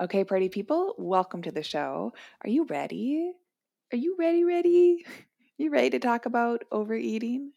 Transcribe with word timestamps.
Okay, 0.00 0.24
pretty 0.24 0.48
people, 0.48 0.96
welcome 0.98 1.42
to 1.42 1.52
the 1.52 1.62
show. 1.62 2.12
Are 2.42 2.50
you 2.50 2.64
ready? 2.64 3.32
Are 3.92 3.96
you 3.96 4.16
ready, 4.18 4.44
ready? 4.44 5.06
You 5.56 5.70
ready 5.70 5.90
to 5.90 6.00
talk 6.00 6.26
about 6.26 6.64
overeating? 6.72 7.52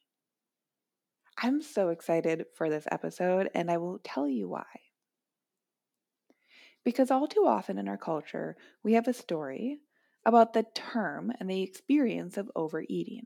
I'm 1.42 1.64
so 1.64 1.90
excited 1.90 2.46
for 2.54 2.70
this 2.70 2.88
episode, 2.92 3.50
and 3.56 3.72
I 3.72 3.78
will 3.78 4.00
tell 4.04 4.28
you 4.28 4.48
why. 4.48 4.68
Because 6.86 7.10
all 7.10 7.26
too 7.26 7.48
often 7.48 7.80
in 7.80 7.88
our 7.88 7.98
culture, 7.98 8.56
we 8.84 8.94
have 8.94 9.08
a 9.08 9.14
story 9.14 9.80
about 10.28 10.54
the 10.54 10.68
term 10.76 11.32
and 11.40 11.50
the 11.50 11.64
experience 11.64 12.38
of 12.38 12.52
overeating. 12.56 13.26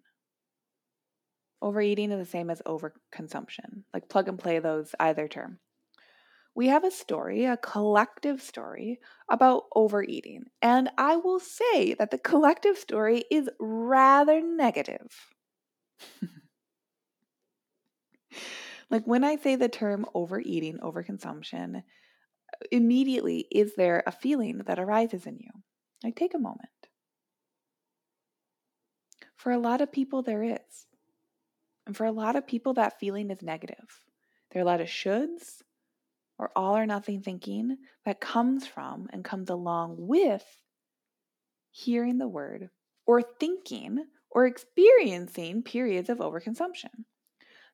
Overeating 1.61 2.11
is 2.13 2.19
the 2.19 2.31
same 2.31 2.49
as 2.49 2.61
overconsumption, 2.65 3.83
like 3.93 4.07
plug 4.07 4.29
and 4.29 4.39
play 4.39 4.59
those 4.59 4.95
either 5.01 5.27
term 5.27 5.59
we 6.53 6.67
have 6.67 6.83
a 6.83 6.91
story, 6.91 7.45
a 7.45 7.57
collective 7.57 8.41
story 8.41 8.99
about 9.29 9.63
overeating. 9.75 10.43
And 10.61 10.89
I 10.97 11.15
will 11.15 11.39
say 11.39 11.93
that 11.93 12.11
the 12.11 12.17
collective 12.17 12.77
story 12.77 13.23
is 13.31 13.49
rather 13.59 14.41
negative. 14.41 15.07
like 18.89 19.05
when 19.05 19.23
I 19.23 19.37
say 19.37 19.55
the 19.55 19.69
term 19.69 20.05
overeating, 20.13 20.79
overconsumption, 20.79 21.83
immediately 22.71 23.47
is 23.51 23.75
there 23.75 24.03
a 24.05 24.11
feeling 24.11 24.59
that 24.65 24.79
arises 24.79 25.25
in 25.25 25.37
you? 25.39 25.51
Like 26.03 26.15
take 26.15 26.33
a 26.33 26.39
moment. 26.39 26.69
For 29.37 29.51
a 29.51 29.57
lot 29.57 29.81
of 29.81 29.91
people, 29.91 30.21
there 30.21 30.43
is. 30.43 30.85
And 31.87 31.97
for 31.97 32.05
a 32.05 32.11
lot 32.11 32.35
of 32.35 32.45
people, 32.45 32.75
that 32.75 32.99
feeling 32.99 33.31
is 33.31 33.41
negative. 33.41 34.05
There 34.51 34.61
are 34.61 34.63
a 34.63 34.67
lot 34.67 34.81
of 34.81 34.87
shoulds, 34.87 35.61
or 36.41 36.49
all 36.55 36.75
or 36.75 36.87
nothing 36.87 37.21
thinking 37.21 37.77
that 38.03 38.19
comes 38.19 38.65
from 38.65 39.07
and 39.13 39.23
comes 39.23 39.51
along 39.51 39.95
with 39.99 40.43
hearing 41.69 42.17
the 42.17 42.27
word 42.27 42.69
or 43.05 43.21
thinking 43.21 44.03
or 44.31 44.47
experiencing 44.47 45.61
periods 45.61 46.09
of 46.09 46.17
overconsumption. 46.17 47.05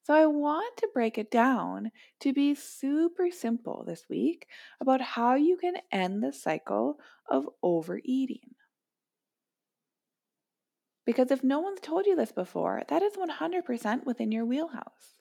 So, 0.03 0.13
I 0.13 0.25
want 0.25 0.77
to 0.77 0.89
break 0.93 1.17
it 1.17 1.31
down 1.31 1.91
to 2.21 2.33
be 2.33 2.55
super 2.55 3.31
simple 3.31 3.83
this 3.85 4.03
week 4.09 4.47
about 4.79 5.01
how 5.01 5.35
you 5.35 5.57
can 5.57 5.75
end 5.91 6.21
the 6.21 6.33
cycle 6.33 6.99
of 7.29 7.47
overeating. 7.63 8.55
Because 11.05 11.31
if 11.31 11.43
no 11.43 11.59
one's 11.59 11.79
told 11.79 12.05
you 12.05 12.15
this 12.17 12.33
before, 12.33 12.83
that 12.89 13.01
is 13.01 13.13
100% 13.13 14.05
within 14.05 14.31
your 14.31 14.45
wheelhouse. 14.45 15.16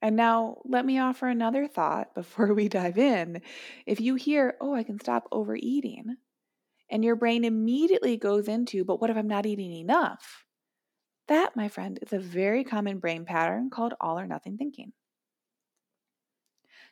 And 0.00 0.14
now, 0.14 0.58
let 0.64 0.86
me 0.86 0.98
offer 0.98 1.26
another 1.26 1.66
thought 1.66 2.14
before 2.14 2.54
we 2.54 2.68
dive 2.68 2.98
in. 2.98 3.42
If 3.86 4.00
you 4.00 4.14
hear, 4.14 4.56
oh, 4.60 4.74
I 4.74 4.82
can 4.82 5.00
stop 5.00 5.28
overeating, 5.32 6.16
and 6.90 7.04
your 7.04 7.16
brain 7.16 7.44
immediately 7.44 8.16
goes 8.16 8.48
into, 8.48 8.84
but 8.84 9.00
what 9.00 9.10
if 9.10 9.16
I'm 9.16 9.28
not 9.28 9.46
eating 9.46 9.72
enough? 9.72 10.44
That, 11.26 11.56
my 11.56 11.68
friend, 11.68 11.98
is 12.00 12.12
a 12.12 12.18
very 12.18 12.64
common 12.64 12.98
brain 12.98 13.24
pattern 13.24 13.68
called 13.70 13.94
all 14.00 14.18
or 14.18 14.26
nothing 14.26 14.56
thinking. 14.56 14.92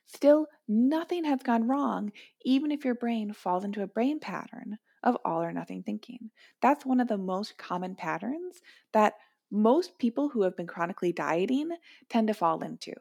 Still, 0.05 0.47
nothing 0.69 1.25
has 1.25 1.43
gone 1.43 1.67
wrong, 1.67 2.13
even 2.45 2.71
if 2.71 2.85
your 2.85 2.95
brain 2.95 3.33
falls 3.33 3.65
into 3.65 3.83
a 3.83 3.89
brain 3.89 4.21
pattern 4.21 4.79
of 5.03 5.17
all 5.25 5.43
or 5.43 5.53
nothing 5.53 5.83
thinking. 5.83 6.31
That's 6.61 6.85
one 6.85 7.01
of 7.01 7.09
the 7.09 7.19
most 7.19 7.57
common 7.57 7.95
patterns 7.95 8.61
that 8.93 9.15
most 9.51 9.99
people 9.99 10.29
who 10.29 10.43
have 10.43 10.57
been 10.57 10.67
chronically 10.67 11.13
dieting 11.13 11.71
tend 12.09 12.29
to 12.29 12.35
fall 12.35 12.63
into. 12.63 12.93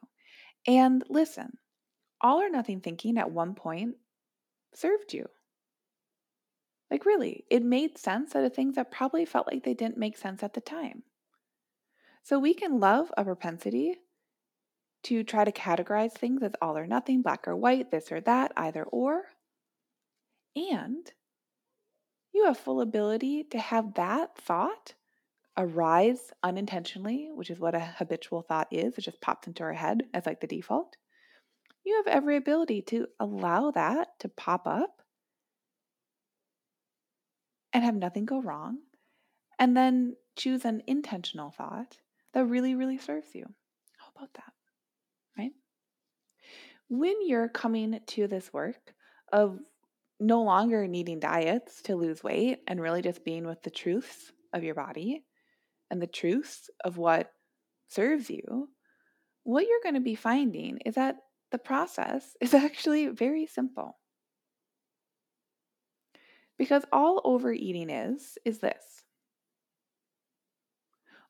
And 0.68 1.04
listen, 1.10 1.58
all 2.22 2.42
or 2.42 2.50
nothing 2.50 2.82
thinking 2.82 3.18
at 3.18 3.32
one 3.32 3.56
point 3.56 3.96
served 4.74 5.14
you. 5.14 5.28
Like, 6.92 7.06
really, 7.06 7.46
it 7.50 7.64
made 7.64 7.98
sense 7.98 8.36
out 8.36 8.44
of 8.44 8.54
things 8.54 8.76
that 8.76 8.92
probably 8.92 9.26
felt 9.26 9.48
like 9.48 9.64
they 9.64 9.74
didn't 9.74 9.98
make 9.98 10.18
sense 10.18 10.44
at 10.44 10.54
the 10.54 10.62
time. 10.62 11.04
So, 12.24 12.40
we 12.40 12.54
can 12.54 12.80
love 12.80 13.12
a 13.18 13.24
propensity 13.24 13.96
to 15.04 15.24
try 15.24 15.46
to 15.46 15.52
categorize 15.52 16.14
things 16.14 16.42
as 16.42 16.54
all 16.62 16.78
or 16.78 16.88
nothing, 16.88 17.22
black 17.22 17.48
or 17.48 17.56
white, 17.56 17.92
this 17.92 18.12
or 18.12 18.22
that, 18.22 18.52
either 18.58 18.84
or. 18.84 19.24
And 20.56 21.12
you 22.34 22.46
have 22.46 22.58
full 22.58 22.82
ability 22.82 23.44
to 23.52 23.60
have 23.60 23.96
that 23.96 24.38
thought 24.38 24.94
arise 25.58 26.32
unintentionally, 26.44 27.30
which 27.34 27.50
is 27.50 27.60
what 27.60 27.76
a 27.76 27.80
habitual 27.80 28.42
thought 28.42 28.68
is, 28.72 28.98
it 28.98 29.02
just 29.02 29.22
pops 29.22 29.48
into 29.48 29.64
our 29.64 29.74
head 29.74 30.04
as 30.14 30.26
like 30.26 30.42
the 30.42 30.48
default, 30.48 30.98
you 31.86 31.96
have 31.98 32.08
every 32.08 32.36
ability 32.36 32.82
to 32.82 33.08
allow 33.20 33.72
that 33.72 34.20
to 34.20 34.30
pop 34.30 34.68
up 34.68 35.02
and 37.72 37.84
have 37.84 37.96
nothing 37.96 38.26
go 38.26 38.42
wrong, 38.42 38.80
and 39.60 39.76
then 39.76 40.16
choose 40.36 40.66
an 40.66 40.82
intentional 40.88 41.52
thought 41.52 41.98
that 42.34 42.46
really, 42.46 42.76
really 42.76 42.98
serves 42.98 43.34
you. 43.34 43.46
How 43.98 44.08
about 44.16 44.34
that? 44.34 44.54
Right? 45.38 45.52
When 46.90 47.16
you're 47.28 47.50
coming 47.50 48.00
to 48.08 48.28
this 48.28 48.52
work 48.52 48.94
of 49.32 49.60
no 50.20 50.44
longer 50.44 50.88
needing 50.88 51.20
diets 51.20 51.82
to 51.84 51.96
lose 51.96 52.24
weight 52.24 52.60
and 52.68 52.82
really 52.82 53.02
just 53.02 53.26
being 53.26 53.46
with 53.46 53.62
the 53.64 53.70
truths 53.70 54.32
of 54.54 54.64
your 54.64 54.76
body, 54.76 55.24
and 55.96 56.02
the 56.02 56.08
truths 56.08 56.70
of 56.84 56.98
what 56.98 57.32
serves 57.88 58.30
you, 58.30 58.68
what 59.44 59.66
you're 59.66 59.80
going 59.82 59.96
to 59.96 60.02
be 60.02 60.16
finding 60.16 60.80
is 60.86 60.96
that 60.96 61.16
the 61.54 61.58
process 61.58 62.36
is 62.42 62.54
actually 62.54 63.08
very 63.08 63.48
simple. 63.48 63.98
Because 66.58 66.84
all 66.92 67.22
overeating 67.24 67.90
is, 67.90 68.38
is 68.44 68.60
this 68.60 69.04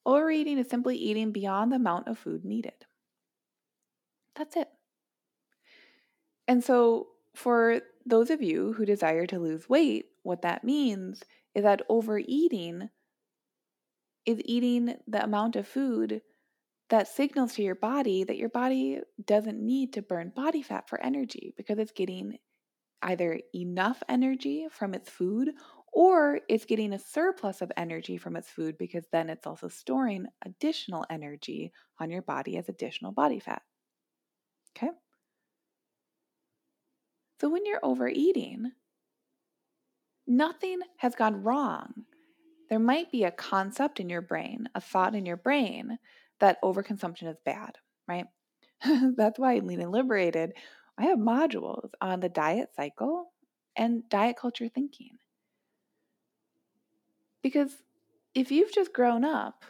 overeating 0.04 0.58
is 0.58 0.68
simply 0.68 0.98
eating 0.98 1.32
beyond 1.32 1.72
the 1.72 1.76
amount 1.76 2.08
of 2.08 2.18
food 2.18 2.44
needed. 2.44 2.86
That's 4.36 4.56
it. 4.56 4.70
And 6.48 6.64
so, 6.64 7.08
for 7.36 7.82
those 8.06 8.30
of 8.32 8.42
you 8.42 8.74
who 8.74 8.86
desire 8.86 9.28
to 9.28 9.40
lose 9.40 9.70
weight, 9.70 10.06
what 10.24 10.42
that 10.42 10.64
means 10.64 11.24
is 11.54 11.64
that 11.64 11.82
overeating 11.88 12.90
is 14.26 14.42
eating 14.46 14.96
the 15.08 15.24
amount 15.24 15.56
of 15.56 15.68
food 15.68 16.22
that 16.90 17.08
signals 17.08 17.54
to 17.54 17.64
your 17.64 17.76
body 17.76 18.24
that 18.24 18.38
your 18.38 18.50
body 18.50 19.00
doesn't 19.26 19.60
need 19.60 19.94
to 19.94 20.02
burn 20.02 20.32
body 20.36 20.62
fat 20.62 20.88
for 20.88 21.02
energy 21.02 21.54
because 21.58 21.80
it's 21.80 21.92
getting 21.92 22.38
either 23.02 23.40
enough 23.54 24.02
energy 24.10 24.68
from 24.72 24.94
its 24.94 25.10
food 25.10 25.52
or 25.94 26.42
it's 26.50 26.66
getting 26.66 26.94
a 26.94 27.00
surplus 27.00 27.62
of 27.62 27.72
energy 27.78 28.18
from 28.18 28.36
its 28.36 28.50
food 28.50 28.78
because 28.78 29.06
then 29.12 29.30
it's 29.30 29.48
also 29.48 29.68
storing 29.68 30.26
additional 30.44 31.06
energy 31.10 31.72
on 32.00 32.10
your 32.12 32.22
body 32.22 32.58
as 32.58 32.68
additional 32.68 33.12
body 33.12 33.40
fat. 33.40 33.62
Okay? 34.76 34.92
So 37.40 37.50
when 37.50 37.66
you're 37.66 37.80
overeating, 37.84 38.72
nothing 40.28 40.80
has 40.98 41.16
gone 41.16 41.44
wrong 41.44 41.94
there 42.70 42.80
might 42.80 43.12
be 43.12 43.24
a 43.24 43.32
concept 43.32 44.00
in 44.00 44.10
your 44.10 44.22
brain, 44.22 44.68
a 44.76 44.82
thought 44.82 45.16
in 45.16 45.26
your 45.26 45.38
brain 45.38 45.98
that 46.40 46.62
overconsumption 46.62 47.30
is 47.30 47.38
bad, 47.46 47.78
right? 48.08 48.26
That's 49.16 49.40
why 49.40 49.60
Lean 49.60 49.82
and 49.82 49.92
Liberated, 49.92 50.54
I 50.98 51.06
have 51.06 51.20
modules 51.20 51.90
on 52.02 52.20
the 52.20 52.30
diet 52.30 52.70
cycle 52.76 53.32
and 53.76 54.08
diet 54.10 54.38
culture 54.38 54.70
thinking. 54.70 55.12
Because 57.44 57.72
if 58.34 58.52
you've 58.52 58.74
just 58.74 58.94
grown 58.94 59.24
up 59.24 59.64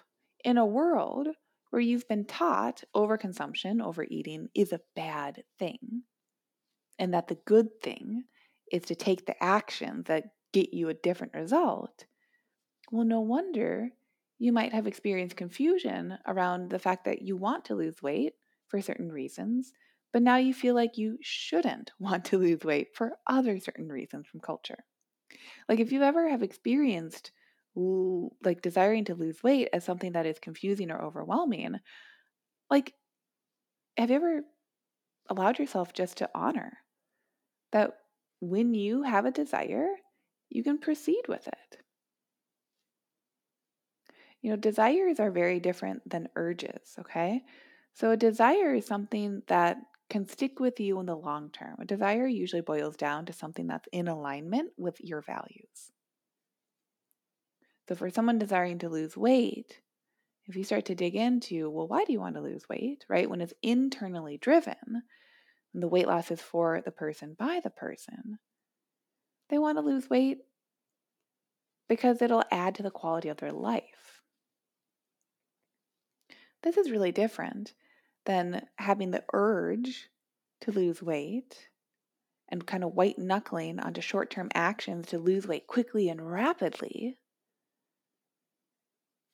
in 0.44 0.58
a 0.58 0.66
world 0.66 1.28
where 1.72 1.82
you've 1.82 2.08
been 2.08 2.26
taught 2.26 2.84
overconsumption, 2.96 3.84
overeating 3.84 4.50
is 4.56 4.72
a 4.72 4.82
bad 4.96 5.44
thing, 5.60 6.04
and 6.98 7.14
that 7.14 7.28
the 7.28 7.38
good 7.46 7.82
thing 7.82 8.24
is 8.72 8.84
to 8.84 8.96
take 8.96 9.26
the 9.26 9.44
actions 9.44 10.06
that 10.06 10.26
get 10.54 10.74
you 10.74 10.90
a 10.90 10.94
different 10.94 11.34
result, 11.34 12.06
well, 12.92 13.06
no 13.06 13.20
wonder 13.20 13.92
you 14.38 14.52
might 14.52 14.74
have 14.74 14.88
experienced 14.88 15.38
confusion 15.38 16.18
around 16.28 16.70
the 16.70 16.80
fact 16.80 17.06
that 17.06 17.22
you 17.22 17.36
want 17.38 17.66
to 17.66 17.76
lose 17.76 18.02
weight 18.02 18.34
for 18.68 18.82
certain 18.82 19.12
reasons, 19.12 19.74
but 20.12 20.22
now 20.22 20.38
you 20.38 20.54
feel 20.54 20.76
like 20.76 20.98
you 20.98 21.18
shouldn't 21.22 21.92
want 22.00 22.26
to 22.26 22.38
lose 22.38 22.64
weight 22.64 22.96
for 22.96 23.18
other 23.28 23.60
certain 23.60 23.90
reasons 23.90 24.28
from 24.28 24.40
culture. 24.40 24.86
Like 25.70 25.80
if 25.80 25.92
you 25.92 26.04
ever 26.04 26.30
have 26.30 26.44
experienced 26.44 27.32
like 28.44 28.62
desiring 28.62 29.04
to 29.06 29.16
lose 29.16 29.44
weight 29.44 29.70
as 29.74 29.84
something 29.84 30.14
that 30.14 30.26
is 30.26 30.40
confusing 30.40 30.92
or 30.92 31.02
overwhelming, 31.02 31.80
like 32.70 32.96
have 33.98 34.10
you 34.10 34.16
ever 34.16 34.42
allowed 35.30 35.60
yourself 35.60 35.94
just 35.94 36.18
to 36.18 36.30
honor 36.36 36.80
that 37.72 38.00
when 38.42 38.74
you 38.74 39.04
have 39.04 39.26
a 39.26 39.32
desire, 39.32 39.90
you 40.50 40.64
can 40.64 40.80
proceed 40.80 41.24
with 41.28 41.48
it? 41.48 41.85
You 44.46 44.52
know, 44.52 44.58
desires 44.58 45.20
are 45.20 45.32
very 45.32 45.60
different 45.60 46.08
than 46.08 46.30
urges, 46.36 46.98
okay? 47.00 47.42
So 47.94 48.12
a 48.12 48.16
desire 48.16 48.76
is 48.76 48.86
something 48.86 49.42
that 49.48 49.78
can 50.08 50.28
stick 50.28 50.60
with 50.60 50.80
you 50.80 51.00
in 51.00 51.08
the 51.08 51.16
long 51.16 51.50
term. 51.50 51.78
A 51.80 51.86
desire 51.86 52.28
usually 52.28 52.62
boils 52.62 52.96
down 52.96 53.26
to 53.26 53.34
something 53.34 53.66
that's 53.66 53.88
in 53.92 54.08
alignment 54.08 54.70
with 54.78 55.02
your 55.02 55.22
values. 55.22 55.92
So, 57.90 57.96
for 57.96 58.12
someone 58.12 58.38
desiring 58.38 58.78
to 58.78 58.88
lose 58.88 59.18
weight, 59.18 59.82
if 60.46 60.56
you 60.56 60.64
start 60.64 60.86
to 60.86 60.96
dig 60.96 61.16
into, 61.16 61.72
well, 61.72 61.88
why 61.88 62.04
do 62.06 62.14
you 62.14 62.20
want 62.20 62.36
to 62.36 62.42
lose 62.42 62.70
weight, 62.70 63.04
right? 63.10 63.28
When 63.28 63.42
it's 63.42 63.56
internally 63.64 64.38
driven, 64.38 65.02
and 65.74 65.82
the 65.82 65.88
weight 65.88 66.06
loss 66.06 66.30
is 66.30 66.40
for 66.40 66.84
the 66.86 66.92
person 66.92 67.34
by 67.34 67.62
the 67.64 67.72
person, 67.72 68.38
they 69.50 69.58
want 69.58 69.80
to 69.80 69.84
lose 69.84 70.08
weight 70.08 70.42
because 71.90 72.22
it'll 72.22 72.44
add 72.52 72.76
to 72.76 72.84
the 72.84 72.92
quality 72.92 73.30
of 73.30 73.38
their 73.38 73.52
life. 73.52 74.05
This 76.66 76.78
is 76.78 76.90
really 76.90 77.12
different 77.12 77.74
than 78.26 78.66
having 78.78 79.12
the 79.12 79.24
urge 79.34 80.10
to 80.62 80.72
lose 80.72 81.02
weight 81.02 81.70
and 82.50 82.66
kind 82.66 82.84
of 82.84 82.96
white 82.96 83.20
knuckling 83.20 83.80
onto 83.80 84.02
short 84.02 84.32
term 84.32 84.50
actions 84.56 85.08
to 85.10 85.20
lose 85.20 85.48
weight 85.48 85.68
quickly 85.68 86.10
and 86.10 86.20
rapidly 86.32 87.20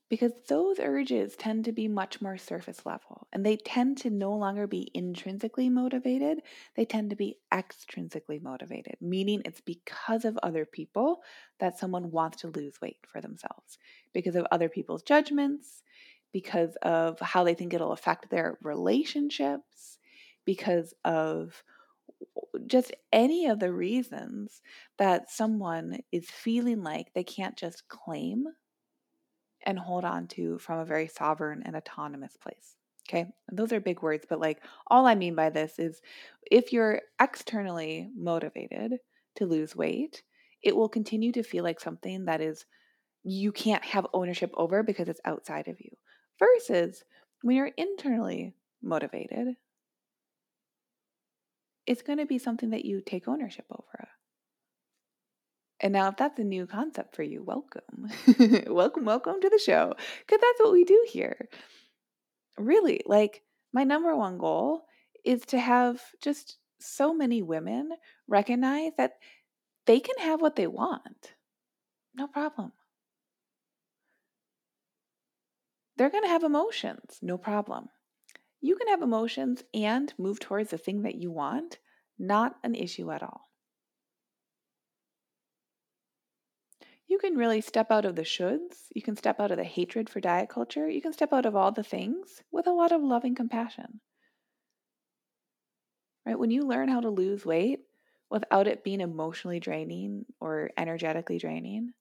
because 0.10 0.34
those 0.50 0.78
urges 0.78 1.38
tend 1.38 1.64
to 1.64 1.72
be 1.72 1.88
much 1.88 2.22
more 2.22 2.38
surface 2.38 2.86
level 2.86 3.30
and 3.32 3.46
they 3.46 3.56
tend 3.56 3.98
to 4.00 4.10
no 4.10 4.34
longer 4.34 4.68
be 4.68 4.92
intrinsically 4.94 5.70
motivated. 5.70 6.42
They 6.76 6.84
tend 6.84 7.12
to 7.12 7.16
be 7.16 7.38
extrinsically 7.54 8.42
motivated, 8.42 8.96
meaning 9.00 9.42
it's 9.46 9.62
because 9.62 10.26
of 10.26 10.38
other 10.44 10.66
people 10.66 11.22
that 11.62 11.80
someone 11.80 12.12
wants 12.12 12.42
to 12.42 12.50
lose 12.50 12.82
weight 12.82 12.98
for 13.08 13.22
themselves, 13.22 13.78
because 14.12 14.36
of 14.36 14.46
other 14.52 14.68
people's 14.68 15.04
judgments, 15.04 15.82
because 16.34 16.76
of 16.82 17.20
how 17.20 17.44
they 17.44 17.54
think 17.54 17.74
it'll 17.74 17.92
affect 17.92 18.30
their 18.30 18.58
relationships, 18.62 20.00
because 20.46 20.94
of 21.06 21.64
just 22.68 22.92
any 23.12 23.48
of 23.48 23.60
the 23.60 23.72
reasons 23.74 24.62
that 24.98 25.30
someone 25.30 26.00
is 26.12 26.30
feeling 26.30 26.84
like 26.84 27.14
they 27.14 27.24
can't 27.24 27.58
just 27.58 27.88
claim 27.88 28.46
and 29.66 29.78
hold 29.80 30.06
on 30.06 30.28
to 30.28 30.58
from 30.60 30.80
a 30.80 30.86
very 30.86 31.08
sovereign 31.08 31.62
and 31.66 31.76
autonomous 31.76 32.38
place. 32.38 32.76
Okay, 33.10 33.32
those 33.52 33.74
are 33.74 33.80
big 33.80 34.02
words, 34.02 34.26
but 34.30 34.40
like 34.40 34.64
all 34.88 35.06
I 35.06 35.16
mean 35.16 35.36
by 35.36 35.50
this 35.50 35.80
is 35.80 36.02
if 36.50 36.72
you're 36.72 37.02
externally 37.20 38.10
motivated 38.16 39.00
to 39.36 39.46
lose 39.46 39.76
weight, 39.76 40.24
it 40.62 40.76
will 40.76 40.90
continue 40.90 41.32
to 41.34 41.44
feel 41.44 41.64
like 41.64 41.80
something 41.80 42.26
that 42.26 42.42
is 42.42 42.66
you 43.24 43.52
can't 43.52 43.86
have 43.86 44.08
ownership 44.14 44.52
over 44.56 44.84
because 44.84 45.10
it's 45.10 45.22
outside 45.26 45.68
of 45.68 45.80
you. 45.82 45.92
Versus 46.42 47.04
when 47.44 47.56
you're 47.56 47.72
internally 47.78 48.56
motivated, 48.82 49.56
it's 51.86 52.02
going 52.02 52.18
to 52.18 52.26
be 52.26 52.40
something 52.40 52.72
that 52.72 52.84
you 52.84 53.02
take 53.06 53.28
ownership 53.28 53.66
over. 53.72 54.10
And 55.80 55.94
now, 55.94 56.10
if 56.10 56.18
that's 56.18 56.40
a 56.40 56.44
new 56.44 56.66
concept 56.66 57.16
for 57.16 57.24
you, 57.24 57.44
welcome. 57.44 58.10
welcome, 58.74 59.06
welcome 59.06 59.40
to 59.40 59.50
the 59.50 59.60
show. 59.60 59.94
Because 60.20 60.40
that's 60.42 60.60
what 60.60 60.74
we 60.74 60.84
do 60.84 61.06
here. 61.10 61.48
Really, 62.58 63.02
like, 63.06 63.42
my 63.74 63.84
number 63.84 64.16
one 64.16 64.38
goal 64.38 64.84
is 65.24 65.42
to 65.48 65.60
have 65.60 66.02
just 66.24 66.58
so 66.80 67.14
many 67.14 67.42
women 67.42 67.90
recognize 68.28 68.92
that 68.98 69.14
they 69.86 70.00
can 70.00 70.18
have 70.20 70.42
what 70.42 70.56
they 70.56 70.68
want. 70.68 71.34
No 72.16 72.28
problem. 72.28 72.74
They're 76.02 76.10
going 76.10 76.24
to 76.24 76.30
have 76.30 76.42
emotions. 76.42 77.20
No 77.22 77.38
problem. 77.38 77.90
You 78.60 78.76
can 78.76 78.88
have 78.88 79.04
emotions 79.04 79.64
and 79.72 80.12
move 80.18 80.40
towards 80.40 80.72
the 80.72 80.80
thing 80.80 81.04
that 81.04 81.14
you 81.14 81.30
want. 81.30 81.78
Not 82.18 82.56
an 82.64 82.74
issue 82.74 83.12
at 83.12 83.22
all. 83.22 83.52
you 87.06 87.20
can 87.20 87.38
really 87.38 87.62
step 87.62 87.92
out 87.92 88.06
of 88.06 88.16
the 88.16 88.24
shoulds. 88.24 88.88
You 88.96 89.04
can 89.04 89.16
step 89.16 89.40
out 89.40 89.52
of 89.52 89.58
the 89.58 89.64
hatred 89.64 90.10
for 90.10 90.20
diet 90.20 90.50
culture. 90.50 90.90
You 90.90 91.04
can 91.04 91.14
step 91.14 91.34
out 91.34 91.46
of 91.46 91.56
all 91.56 91.72
the 91.72 91.84
things 91.84 92.42
with 92.52 92.66
a 92.66 92.72
lot 92.72 92.92
of 92.92 93.04
loving 93.04 93.36
compassion. 93.36 94.00
Right? 96.26 96.40
When 96.40 96.50
you 96.50 96.64
learn 96.64 96.90
how 96.90 97.02
to 97.02 97.12
lose 97.12 97.46
weight 97.46 97.82
without 98.32 98.66
it 98.66 98.84
being 98.84 99.02
emotionally 99.02 99.60
draining 99.60 100.26
or 100.40 100.72
energetically 100.76 101.38
draining, 101.38 101.94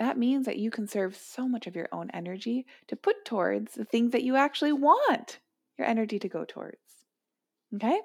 that 0.00 0.16
means 0.16 0.46
that 0.46 0.56
you 0.56 0.70
conserve 0.70 1.14
so 1.14 1.46
much 1.46 1.66
of 1.66 1.76
your 1.76 1.88
own 1.92 2.10
energy 2.14 2.64
to 2.88 2.96
put 2.96 3.22
towards 3.26 3.74
the 3.74 3.84
things 3.84 4.12
that 4.12 4.22
you 4.22 4.34
actually 4.34 4.72
want 4.72 5.40
your 5.76 5.86
energy 5.86 6.18
to 6.18 6.28
go 6.28 6.42
towards. 6.42 6.78
Okay? 7.74 8.00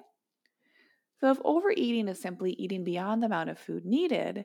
So, 1.18 1.30
if 1.30 1.38
overeating 1.42 2.08
is 2.08 2.20
simply 2.20 2.52
eating 2.52 2.84
beyond 2.84 3.22
the 3.22 3.26
amount 3.26 3.48
of 3.48 3.58
food 3.58 3.86
needed, 3.86 4.44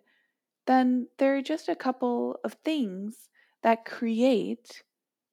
then 0.65 1.09
there 1.17 1.35
are 1.35 1.41
just 1.41 1.67
a 1.67 1.75
couple 1.75 2.39
of 2.45 2.53
things 2.63 3.27
that 3.63 3.83
create 3.83 4.83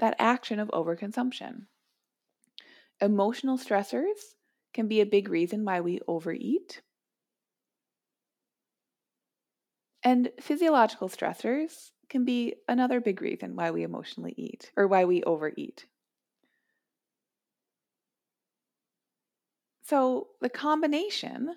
that 0.01 0.17
action 0.19 0.59
of 0.59 0.69
overconsumption. 0.71 1.67
Emotional 3.01 3.59
stressors 3.59 4.35
can 4.75 4.89
be 4.89 5.01
a 5.01 5.07
big 5.07 5.29
reason 5.29 5.65
why 5.65 5.81
we 5.81 6.01
overeat. 6.09 6.83
And 10.03 10.31
physiological 10.41 11.09
stressors 11.09 11.91
can 12.09 12.25
be 12.25 12.57
another 12.69 13.01
big 13.01 13.21
reason 13.23 13.57
why 13.57 13.71
we 13.71 13.83
emotionally 13.83 14.35
eat 14.37 14.73
or 14.77 14.87
why 14.87 15.05
we 15.05 15.23
overeat. 15.25 15.87
So, 19.83 20.29
the 20.41 20.49
combination 20.49 21.57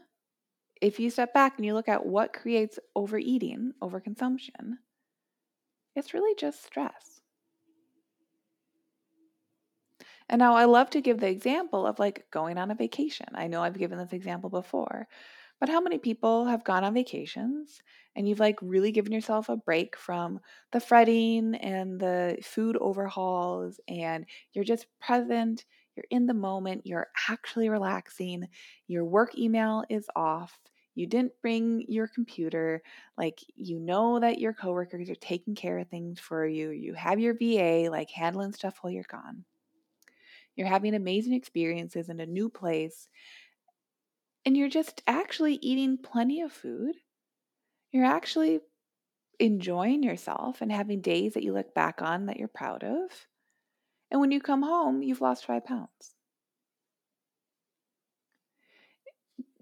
if 0.81 1.00
you 1.00 1.09
step 1.09 1.33
back 1.33 1.57
and 1.57 1.65
you 1.65 1.74
look 1.74 1.89
at 1.89 2.06
what 2.06 2.33
creates 2.33 2.80
overeating, 2.95 3.74
overconsumption, 3.81 4.80
it's 5.95 6.13
really 6.13 6.35
just 6.35 6.64
stress. 6.66 7.21
And 10.30 10.40
now 10.40 10.56
I 10.56 10.66
love 10.66 10.90
to 10.92 11.02
give 11.02 11.19
the 11.19 11.30
example 11.30 11.85
of 11.85 11.99
like 11.99 12.26
going 12.31 12.57
on 12.57 12.71
a 12.71 12.76
vacation. 12.76 13.28
I 13.33 13.47
know 13.47 13.61
I've 13.61 13.78
given 13.78 13.97
this 13.99 14.14
example 14.14 14.49
before, 14.49 15.07
but 15.59 15.69
how 15.69 15.80
many 15.81 15.97
people 15.99 16.45
have 16.45 16.64
gone 16.64 16.83
on 16.83 16.94
vacations 16.95 17.81
and 18.15 18.27
you've 18.27 18.39
like 18.39 18.57
really 18.61 18.91
given 18.91 19.11
yourself 19.11 19.49
a 19.49 19.56
break 19.56 19.97
from 19.97 20.39
the 20.71 20.80
fretting 20.80 21.56
and 21.56 21.99
the 21.99 22.37
food 22.44 22.77
overhauls 22.80 23.80
and 23.87 24.25
you're 24.53 24.65
just 24.65 24.87
present, 24.99 25.65
you're 25.95 26.06
in 26.09 26.25
the 26.25 26.33
moment, 26.33 26.85
you're 26.85 27.07
actually 27.30 27.69
relaxing, 27.69 28.47
your 28.87 29.06
work 29.06 29.37
email 29.37 29.83
is 29.89 30.07
off, 30.15 30.59
you 30.95 31.07
didn't 31.07 31.33
bring 31.41 31.85
your 31.87 32.07
computer, 32.07 32.81
like 33.18 33.39
you 33.56 33.80
know 33.80 34.19
that 34.19 34.39
your 34.39 34.53
coworkers 34.53 35.09
are 35.09 35.15
taking 35.15 35.56
care 35.56 35.80
of 35.80 35.87
things 35.87 36.19
for 36.19 36.45
you, 36.45 36.71
you 36.71 36.94
have 36.94 37.19
your 37.19 37.33
VA 37.35 37.89
like 37.89 38.09
handling 38.09 38.51
stuff 38.51 38.77
while 38.81 38.91
you're 38.91 39.03
gone. 39.09 39.45
You're 40.56 40.68
having 40.68 40.95
amazing 40.95 41.33
experiences 41.33 42.09
in 42.09 42.19
a 42.19 42.25
new 42.25 42.49
place, 42.49 43.07
and 44.45 44.57
you're 44.57 44.69
just 44.69 45.01
actually 45.07 45.56
eating 45.56 45.97
plenty 45.97 46.41
of 46.41 46.51
food. 46.51 46.95
You're 47.92 48.06
actually 48.06 48.60
enjoying 49.40 50.04
yourself 50.04 50.62
and 50.62 50.71
having 50.71 51.02
days 51.02 51.33
that 51.33 51.44
you 51.44 51.54
look 51.54 51.74
back 51.74 52.02
on 52.02 52.28
that 52.28 52.38
you're 52.38 52.48
proud 52.48 52.83
of. 52.83 53.28
And 54.12 54.21
when 54.21 54.31
you 54.31 54.42
come 54.42 54.62
home, 54.62 55.02
you've 55.02 55.21
lost 55.21 55.45
five 55.45 55.66
pounds. 55.66 56.16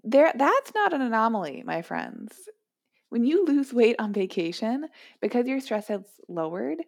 there 0.04 0.32
that's 0.34 0.74
not 0.74 0.92
an 0.92 1.02
anomaly, 1.02 1.62
my 1.64 1.82
friends. 1.82 2.34
When 3.10 3.24
you 3.24 3.44
lose 3.44 3.72
weight 3.72 3.96
on 3.98 4.12
vacation 4.12 4.88
because 5.20 5.46
your 5.46 5.60
stress 5.60 5.88
has 5.88 6.02
lowered, 6.28 6.78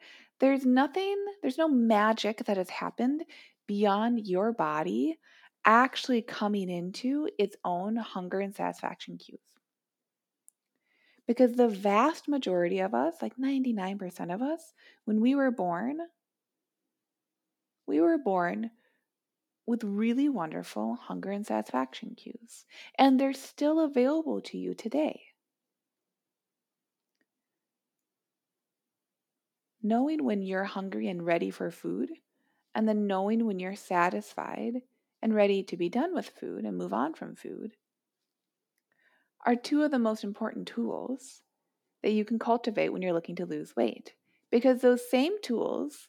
there's 0.41 0.65
nothing, 0.65 1.17
there's 1.43 1.59
no 1.59 1.69
magic 1.69 2.45
that 2.47 2.57
has 2.57 2.71
happened 2.71 3.25
beyond 3.67 4.27
your 4.27 4.53
body 4.53 5.19
actually 5.65 6.23
coming 6.23 6.71
into 6.71 7.29
its 7.39 7.57
own 7.65 7.97
hunger 7.97 8.41
and 8.41 8.55
satisfaction 8.55 9.19
cues. 9.19 9.41
Because 11.33 11.55
the 11.55 11.67
vast 11.67 12.29
majority 12.29 12.81
of 12.81 12.93
us, 12.93 13.23
like 13.23 13.39
99% 13.39 14.35
of 14.35 14.43
us, 14.43 14.75
when 15.07 15.19
we 15.19 15.35
were 15.35 15.51
born, 15.51 15.97
we 17.87 18.03
were 18.03 18.19
born 18.19 18.71
with 19.65 19.83
really 19.83 20.29
wonderful 20.29 20.95
hunger 20.95 21.31
and 21.31 21.47
satisfaction 21.47 22.15
cues, 22.15 22.67
and 22.99 23.19
they're 23.19 23.33
still 23.33 23.81
available 23.81 24.43
to 24.43 24.59
you 24.59 24.75
today. 24.75 25.23
Knowing 29.83 30.23
when 30.23 30.43
you're 30.43 30.65
hungry 30.65 31.09
and 31.09 31.25
ready 31.25 31.51
for 31.51 31.71
food, 31.71 32.11
and 32.75 32.87
then 32.87 33.07
knowing 33.07 33.47
when 33.47 33.59
you're 33.59 33.75
satisfied 33.75 34.83
and 35.23 35.35
ready 35.35 35.63
to 35.63 35.79
be 35.79 35.89
done 35.89 36.15
with 36.15 36.29
food 36.29 36.67
and 36.67 36.77
move 36.77 36.93
on 36.93 37.15
from 37.15 37.35
food 37.35 37.73
are 39.45 39.57
two 39.57 39.83
of 39.83 39.91
the 39.91 39.99
most 39.99 40.25
important 40.25 40.67
tools 40.67 41.43
that 42.03 42.13
you 42.13 42.25
can 42.25 42.39
cultivate 42.39 42.91
when 42.91 43.03
you're 43.03 43.13
looking 43.13 43.37
to 43.37 43.47
lose 43.47 43.77
weight. 43.77 44.15
Because 44.51 44.81
those 44.81 45.09
same 45.09 45.41
tools 45.43 46.09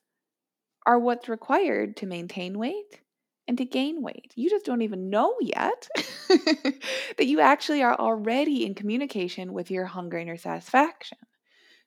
are 0.86 1.00
what's 1.00 1.30
required 1.30 1.96
to 1.98 2.06
maintain 2.06 2.58
weight 2.58 3.02
and 3.48 3.58
to 3.58 3.66
gain 3.66 4.02
weight. 4.02 4.34
You 4.36 4.50
just 4.50 4.66
don't 4.66 4.82
even 4.82 5.10
know 5.10 5.36
yet 5.42 5.88
that 6.28 7.26
you 7.26 7.40
actually 7.40 7.82
are 7.84 7.98
already 7.98 8.66
in 8.66 8.76
communication 8.76 9.54
with 9.54 9.72
your 9.72 9.86
hunger 9.86 10.18
and 10.18 10.28
your 10.28 10.38
satisfaction. 10.38 11.18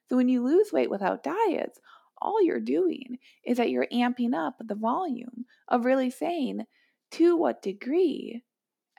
So 0.09 0.15
when 0.15 0.29
you 0.29 0.43
lose 0.43 0.71
weight 0.71 0.89
without 0.89 1.23
diets, 1.23 1.79
all 2.19 2.41
you're 2.41 2.59
doing 2.59 3.17
is 3.45 3.57
that 3.57 3.69
you're 3.69 3.87
amping 3.91 4.33
up 4.33 4.55
the 4.59 4.75
volume 4.75 5.45
of 5.67 5.85
really 5.85 6.09
saying 6.09 6.65
to 7.11 7.35
what 7.35 7.61
degree 7.61 8.43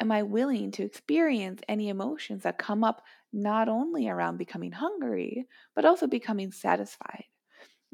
am 0.01 0.13
I 0.13 0.23
willing 0.23 0.71
to 0.73 0.85
experience 0.85 1.61
any 1.69 1.89
emotions 1.89 2.43
that 2.43 2.59
come 2.59 2.85
up 2.85 3.03
not 3.33 3.69
only 3.69 4.09
around 4.09 4.39
becoming 4.39 4.73
hungry, 4.73 5.47
but 5.75 5.85
also 5.85 6.07
becoming 6.07 6.53
satisfied. 6.53 7.25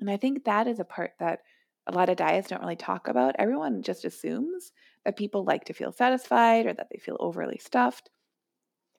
And 0.00 0.11
I 0.11 0.16
think 0.16 0.44
that 0.44 0.66
is 0.66 0.80
a 0.80 0.84
part 0.84 1.12
that 1.20 1.40
a 1.87 1.92
lot 1.92 2.08
of 2.08 2.16
diets 2.16 2.49
don't 2.49 2.62
really 2.62 2.76
talk 2.76 3.08
about. 3.08 3.37
Everyone 3.38 3.82
just 3.82 4.04
assumes 4.04 4.73
that 5.04 5.16
people 5.16 5.44
like 5.44 5.64
to 5.64 5.73
feel 5.75 5.92
satisfied 5.92 6.66
or 6.66 6.73
that 6.73 6.88
they 6.90 6.99
feel 6.99 7.16
overly 7.20 7.58
stuffed. 7.58 8.11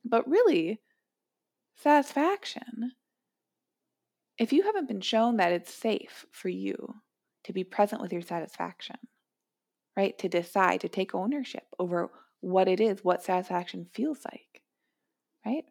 But 0.04 0.28
really, 0.30 0.82
satisfaction, 1.76 2.94
if 4.38 4.54
you 4.54 4.64
haven't 4.64 4.88
been 4.88 5.02
shown 5.02 5.38
that 5.38 5.52
it's 5.52 5.74
safe 5.74 6.26
for 6.32 6.50
you 6.50 6.96
to 7.46 7.54
be 7.54 7.64
present 7.64 8.02
with 8.02 8.12
your 8.12 8.22
satisfaction, 8.22 8.98
right? 9.96 10.18
To 10.20 10.30
decide, 10.30 10.82
to 10.82 10.90
take 10.90 11.16
ownership 11.16 11.64
over 11.80 12.12
what 12.46 12.68
it 12.68 12.80
is, 12.80 13.04
what 13.04 13.24
satisfaction 13.24 13.88
feels 13.92 14.20
like, 14.24 14.62
right? 15.44 15.64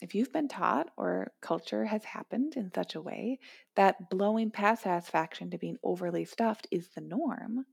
If 0.00 0.14
you've 0.14 0.32
been 0.32 0.48
taught 0.48 0.88
or 0.96 1.32
culture 1.42 1.84
has 1.84 2.04
happened 2.04 2.54
in 2.56 2.72
such 2.74 2.94
a 2.94 3.02
way 3.02 3.38
that 3.76 4.08
blowing 4.08 4.50
past 4.50 4.84
satisfaction 4.84 5.50
to 5.50 5.58
being 5.58 5.76
overly 5.82 6.24
stuffed 6.24 6.66
is 6.70 6.88
the 6.88 7.02
norm, 7.02 7.66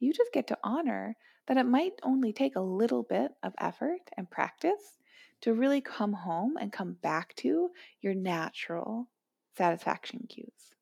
you 0.00 0.12
just 0.12 0.34
get 0.34 0.48
to 0.48 0.58
honor 0.62 1.16
that 1.46 1.56
it 1.56 1.64
might 1.64 1.94
only 2.02 2.34
take 2.34 2.56
a 2.56 2.60
little 2.60 3.02
bit 3.02 3.32
of 3.42 3.54
effort 3.56 4.02
and 4.18 4.30
practice 4.30 4.98
to 5.40 5.54
really 5.54 5.80
come 5.80 6.12
home 6.12 6.58
and 6.58 6.70
come 6.70 6.92
back 6.92 7.34
to 7.36 7.70
your 8.02 8.12
natural 8.14 9.08
satisfaction 9.56 10.26
cues. 10.28 10.74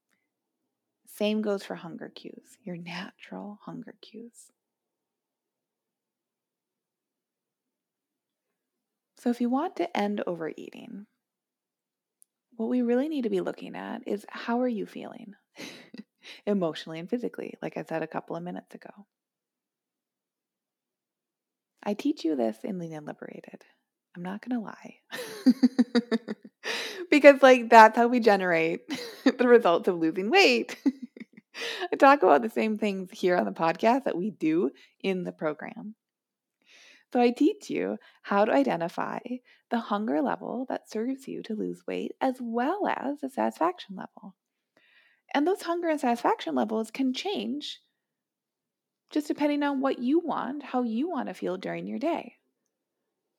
Same 1.06 1.40
goes 1.40 1.62
for 1.62 1.76
hunger 1.76 2.10
cues, 2.12 2.58
your 2.64 2.76
natural 2.76 3.60
hunger 3.64 3.94
cues. 4.00 4.50
So, 9.18 9.30
if 9.30 9.40
you 9.40 9.50
want 9.50 9.76
to 9.76 9.96
end 9.96 10.22
overeating, 10.26 11.06
what 12.56 12.68
we 12.68 12.82
really 12.82 13.08
need 13.08 13.22
to 13.22 13.30
be 13.30 13.40
looking 13.40 13.74
at 13.74 14.06
is 14.06 14.24
how 14.28 14.60
are 14.60 14.68
you 14.68 14.86
feeling 14.86 15.34
emotionally 16.46 17.00
and 17.00 17.10
physically, 17.10 17.54
like 17.60 17.76
I 17.76 17.82
said 17.82 18.02
a 18.02 18.06
couple 18.06 18.36
of 18.36 18.44
minutes 18.44 18.74
ago. 18.76 19.06
I 21.82 21.94
teach 21.94 22.24
you 22.24 22.36
this 22.36 22.58
in 22.62 22.78
Lean 22.78 22.92
and 22.92 23.06
Liberated. 23.06 23.64
I'm 24.16 24.22
not 24.22 24.40
going 24.40 24.60
to 24.60 24.64
lie. 24.64 24.96
because, 27.10 27.42
like, 27.42 27.70
that's 27.70 27.96
how 27.96 28.06
we 28.06 28.20
generate 28.20 28.82
the 29.38 29.48
results 29.48 29.88
of 29.88 29.98
losing 29.98 30.30
weight. 30.30 30.76
I 31.92 31.96
talk 31.96 32.22
about 32.22 32.42
the 32.42 32.50
same 32.50 32.78
things 32.78 33.10
here 33.12 33.36
on 33.36 33.46
the 33.46 33.52
podcast 33.52 34.04
that 34.04 34.16
we 34.16 34.30
do 34.30 34.70
in 35.00 35.24
the 35.24 35.32
program. 35.32 35.94
So 37.12 37.20
I 37.20 37.30
teach 37.30 37.70
you 37.70 37.98
how 38.22 38.44
to 38.44 38.52
identify 38.52 39.18
the 39.70 39.78
hunger 39.78 40.20
level 40.20 40.66
that 40.68 40.90
serves 40.90 41.26
you 41.26 41.42
to 41.44 41.54
lose 41.54 41.86
weight 41.86 42.12
as 42.20 42.36
well 42.40 42.86
as 42.86 43.20
the 43.20 43.30
satisfaction 43.30 43.96
level. 43.96 44.34
And 45.34 45.46
those 45.46 45.62
hunger 45.62 45.88
and 45.88 46.00
satisfaction 46.00 46.54
levels 46.54 46.90
can 46.90 47.12
change 47.14 47.80
just 49.10 49.26
depending 49.26 49.62
on 49.62 49.80
what 49.80 49.98
you 49.98 50.18
want, 50.18 50.62
how 50.62 50.82
you 50.82 51.08
want 51.08 51.28
to 51.28 51.34
feel 51.34 51.56
during 51.56 51.86
your 51.86 51.98
day. 51.98 52.34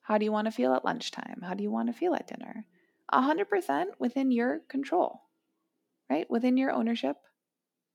How 0.02 0.18
do 0.18 0.26
you 0.26 0.32
want 0.32 0.46
to 0.46 0.52
feel 0.52 0.74
at 0.74 0.86
lunchtime? 0.86 1.42
How 1.44 1.54
do 1.54 1.62
you 1.62 1.70
want 1.70 1.88
to 1.88 1.94
feel 1.94 2.16
at 2.16 2.28
dinner? 2.28 2.66
100% 3.14 3.86
within 4.00 4.32
your 4.32 4.62
control, 4.68 5.22
right? 6.10 6.30
Within 6.30 6.58
your 6.58 6.72
ownership. 6.72 7.18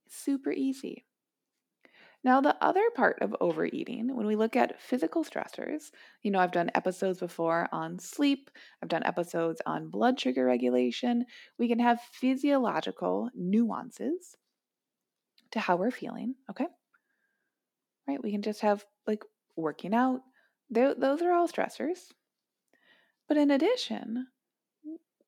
Super 0.08 0.52
easy. 0.52 1.04
Now, 2.24 2.40
the 2.40 2.56
other 2.62 2.88
part 2.96 3.18
of 3.20 3.36
overeating, 3.38 4.16
when 4.16 4.26
we 4.26 4.34
look 4.34 4.56
at 4.56 4.80
physical 4.80 5.24
stressors, 5.24 5.90
you 6.22 6.30
know, 6.30 6.38
I've 6.38 6.52
done 6.52 6.70
episodes 6.74 7.20
before 7.20 7.68
on 7.70 7.98
sleep, 7.98 8.50
I've 8.82 8.88
done 8.88 9.04
episodes 9.04 9.60
on 9.66 9.90
blood 9.90 10.18
sugar 10.18 10.46
regulation. 10.46 11.26
We 11.58 11.68
can 11.68 11.78
have 11.80 12.00
physiological 12.00 13.28
nuances 13.34 14.36
to 15.50 15.60
how 15.60 15.76
we're 15.76 15.90
feeling, 15.90 16.34
okay? 16.50 16.66
Right? 18.08 18.22
We 18.22 18.32
can 18.32 18.40
just 18.40 18.62
have 18.62 18.86
like 19.06 19.22
working 19.54 19.92
out, 19.92 20.22
those 20.70 21.20
are 21.20 21.32
all 21.32 21.46
stressors. 21.46 22.08
But 23.28 23.36
in 23.36 23.50
addition, 23.50 24.28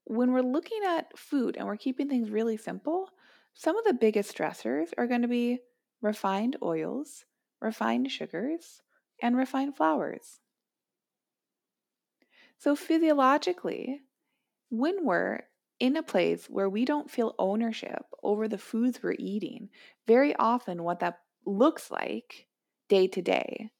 when 0.04 0.32
we're 0.32 0.40
looking 0.40 0.80
at 0.86 1.16
food 1.18 1.56
and 1.58 1.66
we're 1.66 1.76
keeping 1.76 2.08
things 2.08 2.30
really 2.30 2.56
simple, 2.56 3.10
some 3.52 3.76
of 3.76 3.84
the 3.84 3.92
biggest 3.92 4.34
stressors 4.34 4.88
are 4.96 5.06
going 5.06 5.22
to 5.22 5.28
be 5.28 5.60
refined 6.00 6.56
oils, 6.62 7.24
refined 7.60 8.10
sugars, 8.10 8.82
and 9.22 9.36
refined 9.36 9.76
flours. 9.76 10.40
So, 12.58 12.74
physiologically, 12.74 14.02
when 14.70 15.04
we're 15.04 15.42
in 15.78 15.96
a 15.96 16.02
place 16.02 16.48
where 16.48 16.68
we 16.68 16.84
don't 16.84 17.10
feel 17.10 17.34
ownership 17.38 18.04
over 18.22 18.48
the 18.48 18.58
foods 18.58 19.02
we're 19.02 19.14
eating, 19.18 19.68
very 20.06 20.34
often 20.36 20.82
what 20.82 21.00
that 21.00 21.20
looks 21.44 21.90
like 21.90 22.46
day 22.88 23.06
to 23.08 23.22
day, 23.22 23.70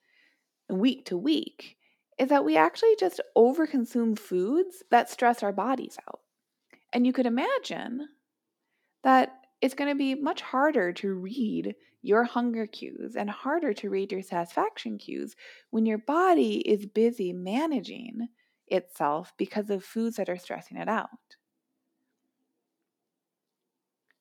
week 0.68 1.06
to 1.06 1.16
week, 1.16 1.76
is 2.18 2.28
that 2.28 2.44
we 2.44 2.56
actually 2.56 2.96
just 2.98 3.20
overconsume 3.36 4.18
foods 4.18 4.82
that 4.90 5.10
stress 5.10 5.42
our 5.42 5.52
bodies 5.52 5.98
out. 6.08 6.20
And 6.92 7.06
you 7.06 7.12
could 7.12 7.26
imagine 7.26 8.08
that 9.02 9.46
it's 9.60 9.74
going 9.74 9.90
to 9.90 9.98
be 9.98 10.14
much 10.14 10.42
harder 10.42 10.92
to 10.94 11.14
read 11.14 11.74
your 12.06 12.24
hunger 12.24 12.66
cues 12.66 13.16
and 13.16 13.28
harder 13.30 13.72
to 13.74 13.90
read 13.90 14.12
your 14.12 14.22
satisfaction 14.22 14.98
cues 14.98 15.34
when 15.70 15.86
your 15.86 15.98
body 15.98 16.58
is 16.58 16.86
busy 16.86 17.32
managing 17.32 18.28
itself 18.68 19.32
because 19.36 19.70
of 19.70 19.84
foods 19.84 20.16
that 20.16 20.28
are 20.28 20.38
stressing 20.38 20.76
it 20.76 20.88
out. 20.88 21.36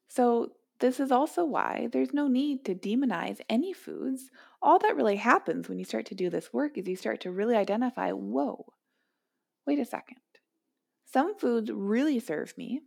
So, 0.08 0.54
this 0.80 1.00
is 1.00 1.12
also 1.12 1.46
why 1.46 1.88
there's 1.92 2.14
no 2.14 2.28
need 2.28 2.66
to 2.66 2.76
demonize 2.76 3.40
any 3.50 3.72
foods. 3.72 4.30
All 4.62 4.78
that 4.80 4.96
really 4.96 5.16
happens 5.16 5.70
when 5.70 5.80
you 5.80 5.86
start 5.86 6.06
to 6.08 6.16
do 6.16 6.30
this 6.30 6.52
work 6.52 6.78
is 6.78 6.88
you 6.88 6.96
start 6.98 7.22
to 7.22 7.32
really 7.32 7.56
identify 7.56 8.12
whoa, 8.12 8.66
wait 9.66 9.80
a 9.80 9.86
second. 9.86 10.18
Some 11.06 11.38
foods 11.38 11.72
really 11.72 12.20
serve 12.20 12.58
me 12.58 12.82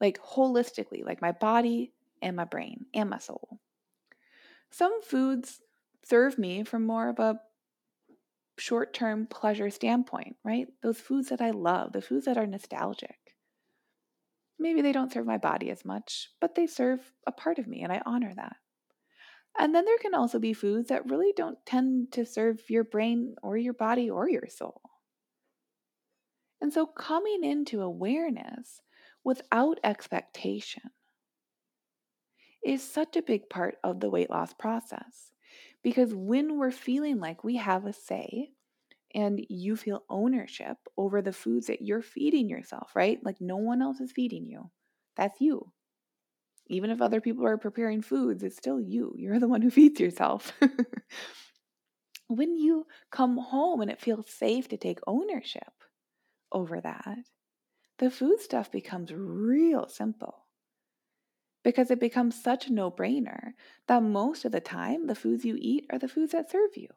like 0.00 0.18
holistically, 0.22 1.04
like 1.04 1.20
my 1.20 1.32
body 1.32 1.92
and 2.22 2.36
my 2.36 2.44
brain 2.44 2.86
and 2.94 3.10
my 3.10 3.18
soul. 3.18 3.60
Some 4.70 5.02
foods 5.02 5.60
serve 6.04 6.38
me 6.38 6.64
from 6.64 6.86
more 6.86 7.08
of 7.08 7.18
a 7.18 7.40
short 8.58 8.92
term 8.92 9.26
pleasure 9.26 9.70
standpoint, 9.70 10.36
right? 10.44 10.68
Those 10.82 11.00
foods 11.00 11.28
that 11.28 11.40
I 11.40 11.50
love, 11.50 11.92
the 11.92 12.02
foods 12.02 12.26
that 12.26 12.36
are 12.36 12.46
nostalgic. 12.46 13.18
Maybe 14.58 14.82
they 14.82 14.92
don't 14.92 15.12
serve 15.12 15.26
my 15.26 15.38
body 15.38 15.70
as 15.70 15.84
much, 15.84 16.28
but 16.40 16.54
they 16.54 16.66
serve 16.66 17.00
a 17.26 17.32
part 17.32 17.58
of 17.58 17.66
me, 17.66 17.82
and 17.82 17.90
I 17.90 18.02
honor 18.04 18.32
that. 18.34 18.56
And 19.58 19.74
then 19.74 19.84
there 19.84 19.98
can 19.98 20.14
also 20.14 20.38
be 20.38 20.52
foods 20.52 20.88
that 20.88 21.08
really 21.08 21.32
don't 21.34 21.58
tend 21.66 22.12
to 22.12 22.26
serve 22.26 22.60
your 22.68 22.84
brain 22.84 23.34
or 23.42 23.56
your 23.56 23.72
body 23.72 24.08
or 24.08 24.28
your 24.28 24.46
soul. 24.48 24.82
And 26.60 26.72
so 26.72 26.86
coming 26.86 27.42
into 27.42 27.80
awareness 27.80 28.82
without 29.24 29.80
expectation 29.82 30.90
is 32.64 32.82
such 32.82 33.16
a 33.16 33.22
big 33.22 33.48
part 33.48 33.76
of 33.84 34.00
the 34.00 34.10
weight 34.10 34.30
loss 34.30 34.52
process. 34.52 35.32
Because 35.82 36.14
when 36.14 36.58
we're 36.58 36.70
feeling 36.70 37.18
like 37.18 37.42
we 37.44 37.56
have 37.56 37.86
a 37.86 37.92
say 37.92 38.50
and 39.14 39.40
you 39.48 39.76
feel 39.76 40.04
ownership 40.10 40.78
over 40.96 41.22
the 41.22 41.32
foods 41.32 41.68
that 41.68 41.82
you're 41.82 42.02
feeding 42.02 42.48
yourself, 42.48 42.92
right? 42.96 43.18
Like 43.24 43.40
no 43.40 43.56
one 43.56 43.82
else 43.82 44.00
is 44.00 44.12
feeding 44.12 44.46
you. 44.46 44.70
That's 45.16 45.40
you. 45.40 45.72
Even 46.68 46.90
if 46.90 47.02
other 47.02 47.20
people 47.20 47.44
are 47.46 47.58
preparing 47.58 48.00
foods, 48.02 48.42
it's 48.42 48.56
still 48.56 48.80
you. 48.80 49.14
You're 49.18 49.40
the 49.40 49.48
one 49.48 49.62
who 49.62 49.70
feeds 49.72 50.00
yourself. 50.00 50.52
when 52.28 52.56
you 52.56 52.86
come 53.10 53.36
home 53.36 53.80
and 53.82 53.90
it 53.90 54.00
feels 54.00 54.30
safe 54.30 54.68
to 54.68 54.76
take 54.78 55.00
ownership 55.06 55.72
over 56.52 56.80
that, 56.80 57.18
the 57.98 58.10
food 58.10 58.40
stuff 58.40 58.70
becomes 58.72 59.12
real 59.12 59.88
simple. 59.88 60.39
Because 61.62 61.90
it 61.90 62.00
becomes 62.00 62.42
such 62.42 62.66
a 62.66 62.72
no 62.72 62.90
brainer 62.90 63.52
that 63.86 64.02
most 64.02 64.44
of 64.44 64.52
the 64.52 64.60
time 64.60 65.06
the 65.06 65.14
foods 65.14 65.44
you 65.44 65.56
eat 65.58 65.86
are 65.90 65.98
the 65.98 66.08
foods 66.08 66.32
that 66.32 66.50
serve 66.50 66.76
you. 66.76 66.88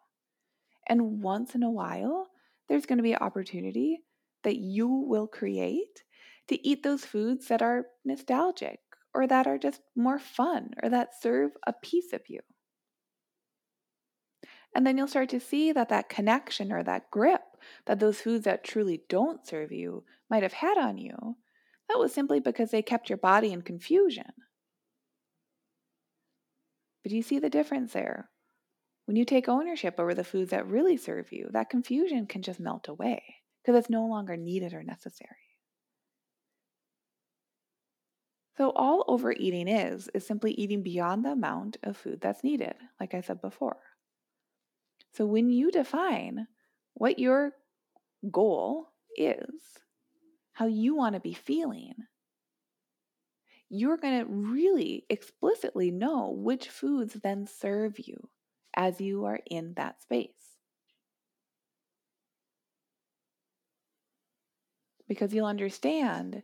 And 0.88 1.22
once 1.22 1.56
in 1.56 1.64
a 1.64 1.72
while, 1.72 2.30
there's 2.68 2.86
going 2.86 2.98
to 2.98 3.04
be 3.04 3.14
an 3.14 3.22
opportunity 3.22 4.00
that 4.44 4.58
you 4.58 4.88
will 4.88 5.28
create 5.28 6.04
to 6.48 6.68
eat 6.68 6.84
those 6.84 7.06
foods 7.06 7.48
that 7.48 7.62
are 7.62 7.88
nostalgic 8.04 8.80
or 9.14 9.28
that 9.28 9.48
are 9.48 9.58
just 9.58 9.82
more 9.96 10.20
fun 10.20 10.72
or 10.82 10.90
that 10.90 11.22
serve 11.22 11.52
a 11.66 11.74
piece 11.74 12.14
of 12.14 12.22
you. 12.28 12.40
And 14.76 14.88
then 14.88 14.98
you'll 14.98 15.08
start 15.08 15.30
to 15.30 15.40
see 15.40 15.72
that 15.72 15.90
that 15.90 16.10
connection 16.10 16.72
or 16.72 16.84
that 16.84 17.12
grip 17.12 17.42
that 17.86 18.00
those 18.00 18.22
foods 18.22 18.46
that 18.46 18.64
truly 18.64 19.04
don't 19.08 19.46
serve 19.46 19.72
you 19.72 20.04
might 20.30 20.44
have 20.44 20.54
had 20.54 20.78
on 20.78 20.98
you, 20.98 21.38
that 21.90 22.00
was 22.00 22.14
simply 22.14 22.40
because 22.40 22.72
they 22.72 22.82
kept 22.82 23.10
your 23.10 23.18
body 23.18 23.52
in 23.52 23.62
confusion. 23.62 24.32
But 27.04 27.10
do 27.10 27.16
you 27.16 27.22
see 27.22 27.40
the 27.40 27.50
difference 27.50 27.94
there? 27.94 28.30
When 29.06 29.18
you 29.18 29.26
take 29.26 29.50
ownership 29.50 30.00
over 30.00 30.14
the 30.14 30.24
foods 30.24 30.52
that 30.52 30.68
really 30.68 30.96
serve 30.96 31.32
you, 31.32 31.50
that 31.52 31.70
confusion 31.70 32.26
can 32.26 32.42
just 32.42 32.60
melt 32.60 32.88
away 32.88 33.22
because 33.62 33.78
it's 33.78 33.90
no 33.90 34.06
longer 34.06 34.38
needed 34.38 34.74
or 34.74 34.84
necessary. 34.84 35.36
So, 38.56 38.72
all 38.76 39.04
overeating 39.08 39.68
is, 39.68 40.10
is 40.14 40.28
simply 40.28 40.52
eating 40.52 40.84
beyond 40.84 41.26
the 41.26 41.32
amount 41.32 41.78
of 41.84 41.98
food 41.98 42.22
that's 42.22 42.44
needed, 42.44 42.76
like 43.00 43.14
I 43.16 43.22
said 43.22 43.42
before. 43.42 43.78
So, 45.14 45.26
when 45.26 45.50
you 45.50 45.72
define 45.72 46.48
what 46.94 47.18
your 47.18 47.54
goal 48.32 48.90
is, 49.18 49.80
how 50.54 50.68
you 50.68 50.96
want 50.96 51.16
to 51.16 51.20
be 51.20 51.34
feeling, 51.34 51.96
you're 53.74 53.98
going 53.98 54.20
to 54.20 54.26
really 54.32 55.06
explicitly 55.10 55.92
know 55.92 56.30
which 56.32 56.70
foods 56.70 57.16
then 57.16 57.48
serve 57.48 58.00
you 58.00 58.30
as 58.76 59.02
you 59.02 59.26
are 59.26 59.40
in 59.48 59.74
that 59.76 60.02
space. 60.02 60.58
Because 65.08 65.34
you'll 65.34 65.46
understand 65.46 66.44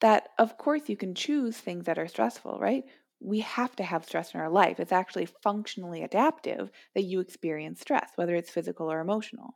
that, 0.00 0.30
of 0.38 0.58
course, 0.58 0.88
you 0.88 0.96
can 0.96 1.14
choose 1.14 1.56
things 1.58 1.84
that 1.86 1.98
are 1.98 2.08
stressful, 2.08 2.58
right? 2.58 2.84
We 3.20 3.40
have 3.40 3.74
to 3.76 3.84
have 3.84 4.04
stress 4.04 4.34
in 4.34 4.40
our 4.40 4.50
life. 4.50 4.78
It's 4.80 4.92
actually 4.92 5.26
functionally 5.26 6.02
adaptive 6.02 6.70
that 6.94 7.02
you 7.02 7.20
experience 7.20 7.80
stress, 7.80 8.10
whether 8.16 8.34
it's 8.34 8.50
physical 8.50 8.90
or 8.90 9.00
emotional. 9.00 9.54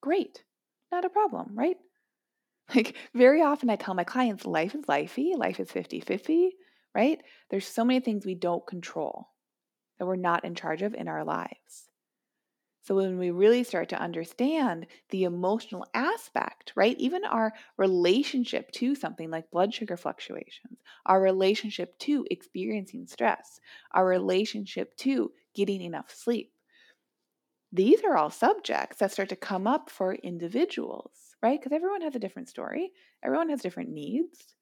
Great, 0.00 0.42
not 0.90 1.04
a 1.04 1.10
problem, 1.10 1.54
right? 1.54 1.76
Like, 2.74 2.96
very 3.14 3.42
often 3.42 3.70
I 3.70 3.76
tell 3.76 3.94
my 3.94 4.04
clients 4.04 4.44
life 4.44 4.74
is 4.74 4.84
lifey, 4.86 5.36
life 5.36 5.60
is 5.60 5.70
50 5.70 6.00
50, 6.00 6.56
right? 6.94 7.22
There's 7.50 7.66
so 7.66 7.84
many 7.84 8.00
things 8.00 8.26
we 8.26 8.34
don't 8.34 8.66
control 8.66 9.28
that 9.98 10.06
we're 10.06 10.16
not 10.16 10.44
in 10.44 10.54
charge 10.54 10.82
of 10.82 10.94
in 10.94 11.08
our 11.08 11.24
lives. 11.24 11.88
So 12.82 12.94
when 12.94 13.18
we 13.18 13.30
really 13.32 13.64
start 13.64 13.88
to 13.88 14.00
understand 14.00 14.86
the 15.10 15.24
emotional 15.24 15.84
aspect, 15.92 16.72
right? 16.76 16.96
Even 16.98 17.24
our 17.24 17.52
relationship 17.76 18.70
to 18.72 18.94
something 18.94 19.28
like 19.28 19.50
blood 19.50 19.74
sugar 19.74 19.96
fluctuations, 19.96 20.78
our 21.04 21.20
relationship 21.20 21.98
to 22.00 22.24
experiencing 22.30 23.08
stress, 23.08 23.60
our 23.92 24.06
relationship 24.06 24.96
to 24.98 25.32
getting 25.54 25.80
enough 25.82 26.14
sleep. 26.14 26.52
These 27.72 28.02
are 28.04 28.16
all 28.16 28.30
subjects 28.30 28.98
that 28.98 29.12
start 29.12 29.28
to 29.30 29.36
come 29.36 29.66
up 29.66 29.90
for 29.90 30.14
individuals, 30.14 31.25
right? 31.42 31.58
Because 31.60 31.74
everyone 31.74 32.02
has 32.02 32.14
a 32.14 32.20
different 32.20 32.48
story, 32.48 32.92
everyone 33.22 33.50
has 33.50 33.60
different 33.60 33.90
needs 33.90 34.56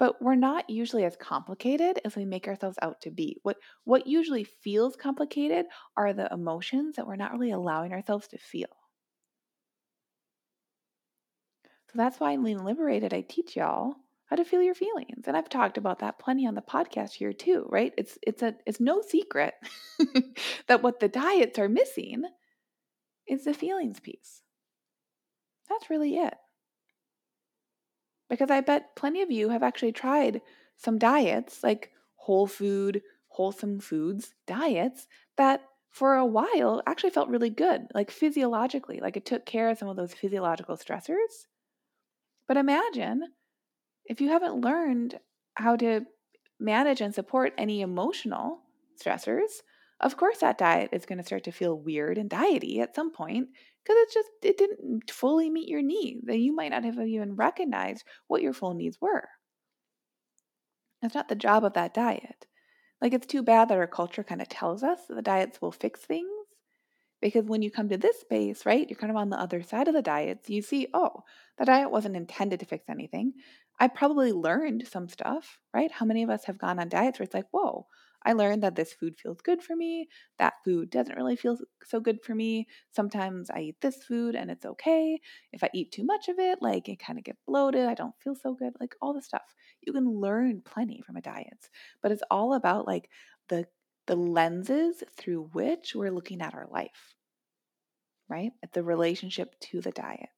but 0.00 0.20
we're 0.22 0.34
not 0.34 0.68
usually 0.70 1.04
as 1.04 1.14
complicated 1.14 2.00
as 2.06 2.16
we 2.16 2.24
make 2.24 2.48
ourselves 2.48 2.78
out 2.80 3.02
to 3.02 3.10
be. 3.10 3.38
What 3.42 3.58
what 3.84 4.06
usually 4.06 4.44
feels 4.44 4.96
complicated 4.96 5.66
are 5.94 6.14
the 6.14 6.32
emotions 6.32 6.96
that 6.96 7.06
we're 7.06 7.16
not 7.16 7.32
really 7.32 7.50
allowing 7.50 7.92
ourselves 7.92 8.26
to 8.28 8.38
feel. 8.38 8.70
So 11.92 11.98
that's 11.98 12.18
why 12.18 12.32
in 12.32 12.42
Lean 12.42 12.64
Liberated, 12.64 13.12
I 13.12 13.20
teach 13.20 13.56
y'all 13.56 13.94
how 14.24 14.36
to 14.36 14.44
feel 14.44 14.62
your 14.62 14.74
feelings. 14.74 15.24
And 15.26 15.36
I've 15.36 15.50
talked 15.50 15.76
about 15.76 15.98
that 15.98 16.18
plenty 16.18 16.46
on 16.46 16.54
the 16.54 16.62
podcast 16.62 17.12
here 17.12 17.34
too, 17.34 17.66
right? 17.68 17.92
It's 17.98 18.16
it's 18.22 18.42
a 18.42 18.54
it's 18.64 18.80
no 18.80 19.02
secret 19.02 19.52
that 20.66 20.82
what 20.82 21.00
the 21.00 21.08
diets 21.08 21.58
are 21.58 21.68
missing 21.68 22.22
is 23.28 23.44
the 23.44 23.52
feelings 23.52 24.00
piece. 24.00 24.40
That's 25.70 25.88
really 25.88 26.16
it. 26.16 26.34
Because 28.28 28.50
I 28.50 28.60
bet 28.60 28.94
plenty 28.96 29.22
of 29.22 29.30
you 29.30 29.48
have 29.48 29.62
actually 29.62 29.92
tried 29.92 30.42
some 30.76 30.98
diets, 30.98 31.62
like 31.62 31.92
whole 32.16 32.46
food, 32.46 33.02
wholesome 33.28 33.80
foods 33.80 34.34
diets, 34.46 35.06
that 35.36 35.62
for 35.90 36.14
a 36.14 36.26
while 36.26 36.82
actually 36.86 37.10
felt 37.10 37.28
really 37.28 37.50
good, 37.50 37.86
like 37.94 38.10
physiologically, 38.10 39.00
like 39.00 39.16
it 39.16 39.24
took 39.24 39.46
care 39.46 39.70
of 39.70 39.78
some 39.78 39.88
of 39.88 39.96
those 39.96 40.14
physiological 40.14 40.76
stressors. 40.76 41.46
But 42.46 42.56
imagine 42.56 43.22
if 44.04 44.20
you 44.20 44.28
haven't 44.28 44.60
learned 44.60 45.18
how 45.54 45.76
to 45.76 46.02
manage 46.58 47.00
and 47.00 47.14
support 47.14 47.54
any 47.56 47.80
emotional 47.80 48.60
stressors, 49.00 49.62
of 50.00 50.16
course 50.16 50.38
that 50.38 50.58
diet 50.58 50.90
is 50.92 51.06
going 51.06 51.18
to 51.18 51.24
start 51.24 51.44
to 51.44 51.52
feel 51.52 51.78
weird 51.78 52.18
and 52.18 52.30
diety 52.30 52.80
at 52.80 52.94
some 52.94 53.12
point 53.12 53.48
because 53.82 53.96
it's 54.02 54.14
just 54.14 54.28
it 54.42 54.58
didn't 54.58 55.10
fully 55.10 55.50
meet 55.50 55.68
your 55.68 55.82
needs 55.82 56.26
and 56.28 56.42
you 56.42 56.54
might 56.54 56.70
not 56.70 56.84
have 56.84 56.98
even 56.98 57.36
recognized 57.36 58.04
what 58.26 58.42
your 58.42 58.52
full 58.52 58.74
needs 58.74 58.98
were. 59.00 59.28
That's 61.02 61.14
not 61.14 61.28
the 61.28 61.34
job 61.34 61.64
of 61.64 61.74
that 61.74 61.94
diet. 61.94 62.46
Like 63.00 63.14
it's 63.14 63.26
too 63.26 63.42
bad 63.42 63.68
that 63.68 63.78
our 63.78 63.86
culture 63.86 64.22
kind 64.22 64.42
of 64.42 64.48
tells 64.48 64.82
us 64.82 65.00
that 65.08 65.14
the 65.14 65.22
diets 65.22 65.60
will 65.62 65.72
fix 65.72 66.00
things 66.00 66.28
because 67.20 67.44
when 67.44 67.62
you 67.62 67.70
come 67.70 67.88
to 67.88 67.98
this 67.98 68.20
space 68.20 68.64
right 68.64 68.88
you're 68.88 68.98
kind 68.98 69.10
of 69.10 69.16
on 69.16 69.30
the 69.30 69.40
other 69.40 69.62
side 69.62 69.88
of 69.88 69.94
the 69.94 70.02
diets 70.02 70.48
you 70.48 70.62
see 70.62 70.88
oh 70.94 71.22
the 71.58 71.66
diet 71.66 71.90
wasn't 71.90 72.16
intended 72.16 72.60
to 72.60 72.66
fix 72.66 72.88
anything. 72.88 73.32
I 73.78 73.88
probably 73.88 74.32
learned 74.32 74.86
some 74.86 75.08
stuff 75.08 75.58
right? 75.74 75.90
How 75.90 76.06
many 76.06 76.22
of 76.22 76.30
us 76.30 76.44
have 76.44 76.58
gone 76.58 76.78
on 76.78 76.88
diets 76.88 77.18
where 77.18 77.24
it's 77.24 77.34
like 77.34 77.48
whoa 77.50 77.86
I 78.24 78.34
learned 78.34 78.62
that 78.62 78.76
this 78.76 78.92
food 78.92 79.18
feels 79.18 79.40
good 79.40 79.62
for 79.62 79.74
me. 79.74 80.08
That 80.38 80.54
food 80.64 80.90
doesn't 80.90 81.16
really 81.16 81.36
feel 81.36 81.56
so 81.84 82.00
good 82.00 82.22
for 82.22 82.34
me. 82.34 82.66
Sometimes 82.90 83.48
I 83.50 83.60
eat 83.60 83.80
this 83.80 84.04
food 84.04 84.34
and 84.34 84.50
it's 84.50 84.66
okay. 84.66 85.18
If 85.52 85.64
I 85.64 85.70
eat 85.72 85.92
too 85.92 86.04
much 86.04 86.28
of 86.28 86.38
it, 86.38 86.58
like 86.60 86.88
it 86.88 86.98
kind 86.98 87.18
of 87.18 87.24
get 87.24 87.38
bloated, 87.46 87.86
I 87.86 87.94
don't 87.94 88.14
feel 88.22 88.34
so 88.34 88.54
good, 88.54 88.74
like 88.78 88.94
all 89.00 89.14
the 89.14 89.22
stuff. 89.22 89.54
You 89.80 89.92
can 89.92 90.06
learn 90.06 90.60
plenty 90.62 91.00
from 91.00 91.16
a 91.16 91.22
diet, 91.22 91.70
but 92.02 92.12
it's 92.12 92.22
all 92.30 92.54
about 92.54 92.86
like 92.86 93.08
the 93.48 93.66
the 94.06 94.16
lenses 94.16 95.02
through 95.16 95.50
which 95.52 95.94
we're 95.94 96.10
looking 96.10 96.42
at 96.42 96.54
our 96.54 96.66
life. 96.70 97.14
Right? 98.28 98.52
At 98.62 98.72
the 98.72 98.82
relationship 98.82 99.54
to 99.70 99.80
the 99.80 99.92
diet, 99.92 100.28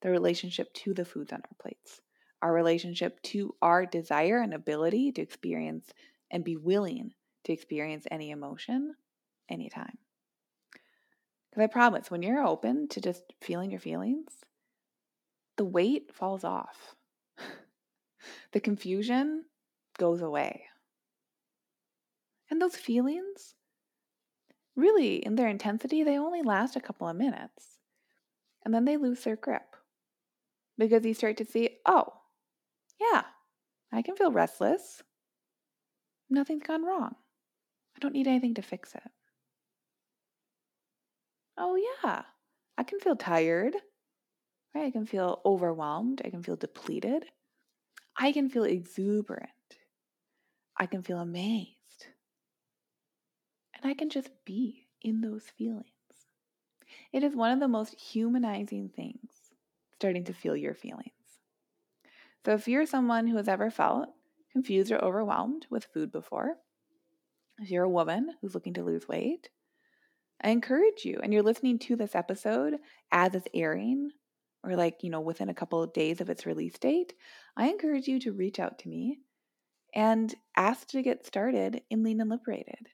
the 0.00 0.10
relationship 0.10 0.72
to 0.74 0.94
the 0.94 1.04
foods 1.04 1.32
on 1.32 1.42
our 1.44 1.56
plates, 1.60 2.00
our 2.40 2.52
relationship 2.52 3.20
to 3.24 3.54
our 3.60 3.84
desire 3.84 4.40
and 4.40 4.54
ability 4.54 5.12
to 5.12 5.22
experience 5.22 5.92
and 6.30 6.42
be 6.42 6.56
willing 6.56 7.12
to 7.46 7.52
experience 7.52 8.06
any 8.10 8.30
emotion 8.30 8.94
anytime. 9.48 9.98
Because 11.50 11.62
I 11.62 11.66
promise, 11.68 12.10
when 12.10 12.22
you're 12.22 12.44
open 12.44 12.88
to 12.88 13.00
just 13.00 13.32
feeling 13.40 13.70
your 13.70 13.80
feelings, 13.80 14.32
the 15.56 15.64
weight 15.64 16.12
falls 16.12 16.44
off. 16.44 16.94
the 18.52 18.60
confusion 18.60 19.44
goes 19.96 20.20
away. 20.20 20.64
And 22.50 22.60
those 22.60 22.76
feelings, 22.76 23.54
really, 24.74 25.16
in 25.16 25.36
their 25.36 25.48
intensity, 25.48 26.02
they 26.02 26.18
only 26.18 26.42
last 26.42 26.76
a 26.76 26.80
couple 26.80 27.08
of 27.08 27.16
minutes. 27.16 27.78
And 28.64 28.74
then 28.74 28.84
they 28.84 28.96
lose 28.96 29.20
their 29.22 29.36
grip. 29.36 29.76
Because 30.76 31.04
you 31.04 31.14
start 31.14 31.36
to 31.38 31.44
see, 31.44 31.78
oh, 31.86 32.12
yeah, 33.00 33.22
I 33.92 34.02
can 34.02 34.16
feel 34.16 34.32
restless. 34.32 35.02
Nothing's 36.28 36.64
gone 36.64 36.84
wrong. 36.84 37.14
I 37.96 37.98
don't 38.00 38.12
need 38.12 38.26
anything 38.26 38.54
to 38.54 38.62
fix 38.62 38.94
it. 38.94 39.10
Oh, 41.56 41.76
yeah, 42.04 42.22
I 42.76 42.82
can 42.82 43.00
feel 43.00 43.16
tired. 43.16 43.74
Right? 44.74 44.84
I 44.84 44.90
can 44.90 45.06
feel 45.06 45.40
overwhelmed. 45.46 46.20
I 46.24 46.28
can 46.28 46.42
feel 46.42 46.56
depleted. 46.56 47.24
I 48.18 48.32
can 48.32 48.50
feel 48.50 48.64
exuberant. 48.64 49.50
I 50.76 50.84
can 50.84 51.02
feel 51.02 51.18
amazed. 51.18 52.06
And 53.74 53.90
I 53.90 53.94
can 53.94 54.10
just 54.10 54.30
be 54.44 54.88
in 55.00 55.22
those 55.22 55.44
feelings. 55.56 55.86
It 57.12 57.24
is 57.24 57.34
one 57.34 57.52
of 57.52 57.60
the 57.60 57.68
most 57.68 57.98
humanizing 57.98 58.90
things, 58.90 59.30
starting 59.94 60.24
to 60.24 60.34
feel 60.34 60.56
your 60.56 60.74
feelings. 60.74 61.12
So, 62.44 62.52
if 62.52 62.68
you're 62.68 62.86
someone 62.86 63.26
who 63.26 63.38
has 63.38 63.48
ever 63.48 63.70
felt 63.70 64.10
confused 64.52 64.92
or 64.92 65.02
overwhelmed 65.02 65.66
with 65.70 65.86
food 65.86 66.12
before, 66.12 66.58
if 67.58 67.70
you're 67.70 67.84
a 67.84 67.88
woman 67.88 68.30
who's 68.40 68.54
looking 68.54 68.74
to 68.74 68.84
lose 68.84 69.08
weight, 69.08 69.48
I 70.42 70.50
encourage 70.50 71.04
you, 71.04 71.20
and 71.22 71.32
you're 71.32 71.42
listening 71.42 71.78
to 71.80 71.96
this 71.96 72.14
episode 72.14 72.74
as 73.10 73.34
it's 73.34 73.48
airing, 73.54 74.10
or 74.62 74.76
like, 74.76 75.02
you 75.02 75.10
know, 75.10 75.20
within 75.20 75.48
a 75.48 75.54
couple 75.54 75.82
of 75.82 75.92
days 75.92 76.20
of 76.20 76.28
its 76.28 76.44
release 76.44 76.78
date, 76.78 77.14
I 77.56 77.68
encourage 77.68 78.06
you 78.06 78.20
to 78.20 78.32
reach 78.32 78.58
out 78.58 78.78
to 78.80 78.88
me 78.88 79.18
and 79.94 80.34
ask 80.56 80.88
to 80.88 81.02
get 81.02 81.26
started 81.26 81.82
in 81.88 82.02
Lean 82.02 82.20
and 82.20 82.30
Liberated. 82.30 82.88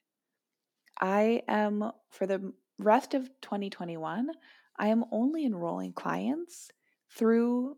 I 1.01 1.41
am, 1.47 1.91
for 2.11 2.25
the 2.25 2.53
rest 2.79 3.13
of 3.13 3.29
2021, 3.41 4.29
I 4.79 4.87
am 4.87 5.03
only 5.11 5.45
enrolling 5.45 5.93
clients 5.93 6.71
through 7.11 7.77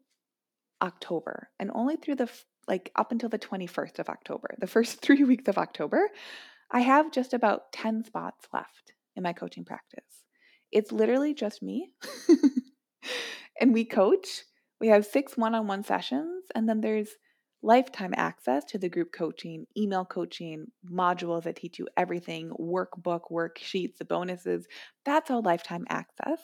October 0.81 1.49
and 1.59 1.71
only 1.73 1.95
through 1.95 2.15
the 2.15 2.29
like 2.67 2.91
up 2.95 3.11
until 3.11 3.29
the 3.29 3.39
21st 3.39 3.99
of 3.99 4.09
October. 4.09 4.55
The 4.59 4.67
first 4.67 4.99
3 5.01 5.23
weeks 5.23 5.47
of 5.47 5.57
October, 5.57 6.09
I 6.71 6.81
have 6.81 7.11
just 7.11 7.33
about 7.33 7.71
10 7.71 8.03
spots 8.03 8.47
left 8.53 8.93
in 9.15 9.23
my 9.23 9.33
coaching 9.33 9.65
practice. 9.65 10.23
It's 10.71 10.91
literally 10.91 11.33
just 11.33 11.61
me. 11.61 11.91
and 13.59 13.73
we 13.73 13.85
coach. 13.85 14.43
We 14.81 14.87
have 14.87 15.05
6 15.05 15.37
one-on-one 15.37 15.83
sessions 15.83 16.45
and 16.53 16.67
then 16.67 16.81
there's 16.81 17.09
lifetime 17.61 18.13
access 18.15 18.63
to 18.65 18.77
the 18.77 18.89
group 18.89 19.11
coaching, 19.11 19.65
email 19.75 20.05
coaching, 20.05 20.67
modules 20.89 21.43
that 21.43 21.55
teach 21.55 21.79
you 21.79 21.87
everything, 21.97 22.51
workbook, 22.59 23.31
worksheets, 23.31 23.97
the 23.97 24.05
bonuses. 24.05 24.67
That's 25.03 25.31
all 25.31 25.41
lifetime 25.41 25.85
access. 25.89 26.39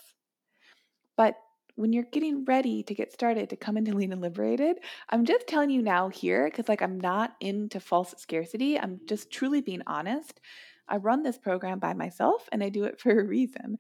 But 1.16 1.36
when 1.82 1.94
you're 1.94 2.04
getting 2.04 2.46
ready 2.46 2.84
to 2.84 2.94
get 2.94 3.12
started 3.12 3.50
to 3.50 3.56
come 3.56 3.76
into 3.76 3.96
Lean 3.96 4.12
and 4.12 4.22
Liberated, 4.22 4.78
I'm 5.10 5.26
just 5.26 5.48
telling 5.48 5.72
you 5.72 5.82
now 5.82 6.10
here 6.10 6.46
because, 6.46 6.70
like, 6.70 6.84
I'm 6.84 7.00
not 7.00 7.36
into 7.39 7.80
false 7.80 8.13
scarcity. 8.20 8.80
I'm 8.80 9.00
just 9.10 9.32
truly 9.32 9.62
being 9.62 9.82
honest. 9.88 10.39
I 10.88 10.98
run 10.98 11.24
this 11.24 11.39
program 11.39 11.80
by 11.80 11.94
myself 11.94 12.48
and 12.52 12.63
I 12.63 12.70
do 12.70 12.84
it 12.84 13.00
for 13.02 13.20
a 13.20 13.26
reason. 13.26 13.78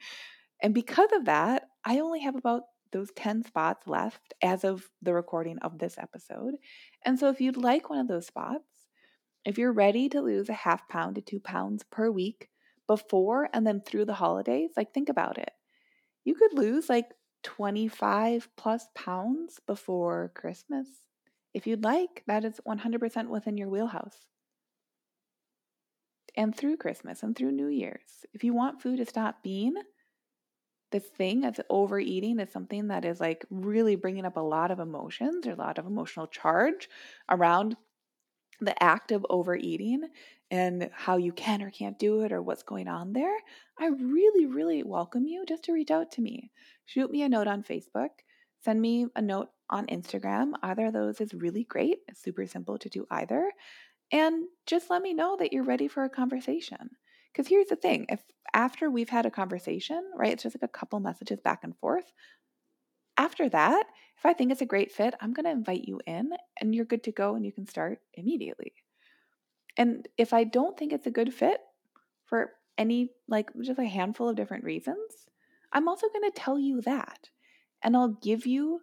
And 0.63 0.73
because 0.73 1.11
of 1.13 1.25
that, 1.25 1.67
I 1.85 1.99
only 1.99 2.21
have 2.21 2.35
about 2.35 2.63
those 2.91 3.11
10 3.15 3.43
spots 3.43 3.87
left 3.87 4.33
as 4.43 4.63
of 4.63 4.89
the 5.01 5.13
recording 5.13 5.59
of 5.59 5.77
this 5.77 5.97
episode. 5.97 6.55
And 7.05 7.19
so, 7.19 7.29
if 7.29 7.39
you'd 7.39 7.55
like 7.55 7.89
one 7.89 7.99
of 7.99 8.07
those 8.07 8.25
spots, 8.25 8.65
if 9.45 9.59
you're 9.59 9.71
ready 9.71 10.09
to 10.09 10.21
lose 10.21 10.49
a 10.49 10.53
half 10.53 10.87
pound 10.89 11.15
to 11.15 11.21
two 11.21 11.39
pounds 11.39 11.83
per 11.83 12.09
week 12.09 12.49
before 12.87 13.47
and 13.53 13.65
then 13.65 13.81
through 13.81 14.05
the 14.05 14.15
holidays, 14.15 14.71
like 14.75 14.91
think 14.91 15.07
about 15.07 15.37
it. 15.37 15.51
You 16.25 16.35
could 16.35 16.53
lose 16.53 16.89
like 16.89 17.05
25 17.43 18.49
plus 18.55 18.87
pounds 18.95 19.59
before 19.65 20.31
Christmas. 20.35 20.87
If 21.53 21.67
you'd 21.67 21.83
like, 21.83 22.23
that 22.27 22.45
is 22.45 22.59
100% 22.67 23.27
within 23.27 23.57
your 23.57 23.69
wheelhouse. 23.69 24.27
And 26.37 26.55
through 26.55 26.77
Christmas 26.77 27.23
and 27.23 27.35
through 27.35 27.51
New 27.51 27.67
Year's. 27.67 28.25
If 28.33 28.43
you 28.43 28.53
want 28.53 28.81
food 28.81 28.97
to 28.97 29.05
stop 29.05 29.43
being 29.43 29.73
this 30.91 31.05
thing 31.05 31.45
of 31.45 31.59
overeating 31.69 32.39
is 32.39 32.51
something 32.51 32.89
that 32.89 33.05
is 33.05 33.19
like 33.19 33.45
really 33.49 33.95
bringing 33.95 34.25
up 34.25 34.37
a 34.37 34.41
lot 34.41 34.71
of 34.71 34.79
emotions 34.79 35.47
or 35.47 35.51
a 35.51 35.55
lot 35.55 35.77
of 35.77 35.85
emotional 35.85 36.27
charge 36.27 36.89
around 37.29 37.75
the 38.59 38.81
act 38.83 39.11
of 39.11 39.25
overeating 39.29 40.03
and 40.51 40.89
how 40.93 41.17
you 41.17 41.31
can 41.31 41.63
or 41.63 41.71
can't 41.71 41.97
do 41.97 42.21
it 42.21 42.31
or 42.31 42.41
what's 42.41 42.61
going 42.61 42.87
on 42.87 43.13
there, 43.13 43.35
I 43.79 43.87
really, 43.87 44.45
really 44.45 44.83
welcome 44.83 45.25
you 45.25 45.45
just 45.47 45.63
to 45.63 45.73
reach 45.73 45.89
out 45.89 46.11
to 46.11 46.21
me. 46.21 46.51
Shoot 46.93 47.09
me 47.09 47.21
a 47.21 47.29
note 47.29 47.47
on 47.47 47.63
Facebook, 47.63 48.09
send 48.65 48.81
me 48.81 49.07
a 49.15 49.21
note 49.21 49.47
on 49.69 49.87
Instagram. 49.87 50.51
Either 50.61 50.87
of 50.87 50.93
those 50.93 51.21
is 51.21 51.33
really 51.33 51.63
great. 51.63 51.99
It's 52.09 52.21
super 52.21 52.45
simple 52.45 52.77
to 52.77 52.89
do 52.89 53.07
either. 53.09 53.49
And 54.11 54.47
just 54.65 54.89
let 54.89 55.01
me 55.01 55.13
know 55.13 55.37
that 55.39 55.53
you're 55.53 55.63
ready 55.63 55.87
for 55.87 56.03
a 56.03 56.09
conversation. 56.09 56.89
Because 57.31 57.47
here's 57.47 57.67
the 57.67 57.77
thing 57.77 58.07
if 58.09 58.19
after 58.53 58.91
we've 58.91 59.07
had 59.07 59.25
a 59.25 59.31
conversation, 59.31 60.03
right, 60.17 60.33
it's 60.33 60.43
just 60.43 60.57
like 60.57 60.69
a 60.69 60.77
couple 60.77 60.99
messages 60.99 61.39
back 61.39 61.63
and 61.63 61.77
forth. 61.77 62.11
After 63.17 63.47
that, 63.47 63.85
if 64.17 64.25
I 64.25 64.33
think 64.33 64.51
it's 64.51 64.61
a 64.61 64.65
great 64.65 64.91
fit, 64.91 65.13
I'm 65.21 65.31
going 65.31 65.45
to 65.45 65.51
invite 65.51 65.85
you 65.85 66.01
in 66.05 66.31
and 66.59 66.75
you're 66.75 66.83
good 66.83 67.03
to 67.03 67.13
go 67.13 67.35
and 67.35 67.45
you 67.45 67.53
can 67.53 67.67
start 67.67 67.99
immediately. 68.15 68.73
And 69.77 70.09
if 70.17 70.33
I 70.33 70.43
don't 70.43 70.77
think 70.77 70.91
it's 70.91 71.07
a 71.07 71.11
good 71.11 71.33
fit 71.33 71.61
for 72.25 72.51
any, 72.77 73.11
like 73.29 73.49
just 73.61 73.79
a 73.79 73.85
handful 73.85 74.27
of 74.27 74.35
different 74.35 74.65
reasons, 74.65 75.29
I'm 75.73 75.87
also 75.87 76.07
going 76.09 76.29
to 76.29 76.39
tell 76.39 76.59
you 76.59 76.81
that. 76.81 77.29
And 77.83 77.95
I'll 77.95 78.17
give 78.21 78.45
you 78.45 78.81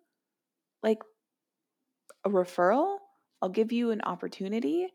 like 0.83 1.03
a 2.25 2.31
referral, 2.31 2.99
I'll 3.41 3.49
give 3.49 3.73
you 3.73 3.91
an 3.91 4.03
opportunity 4.03 4.89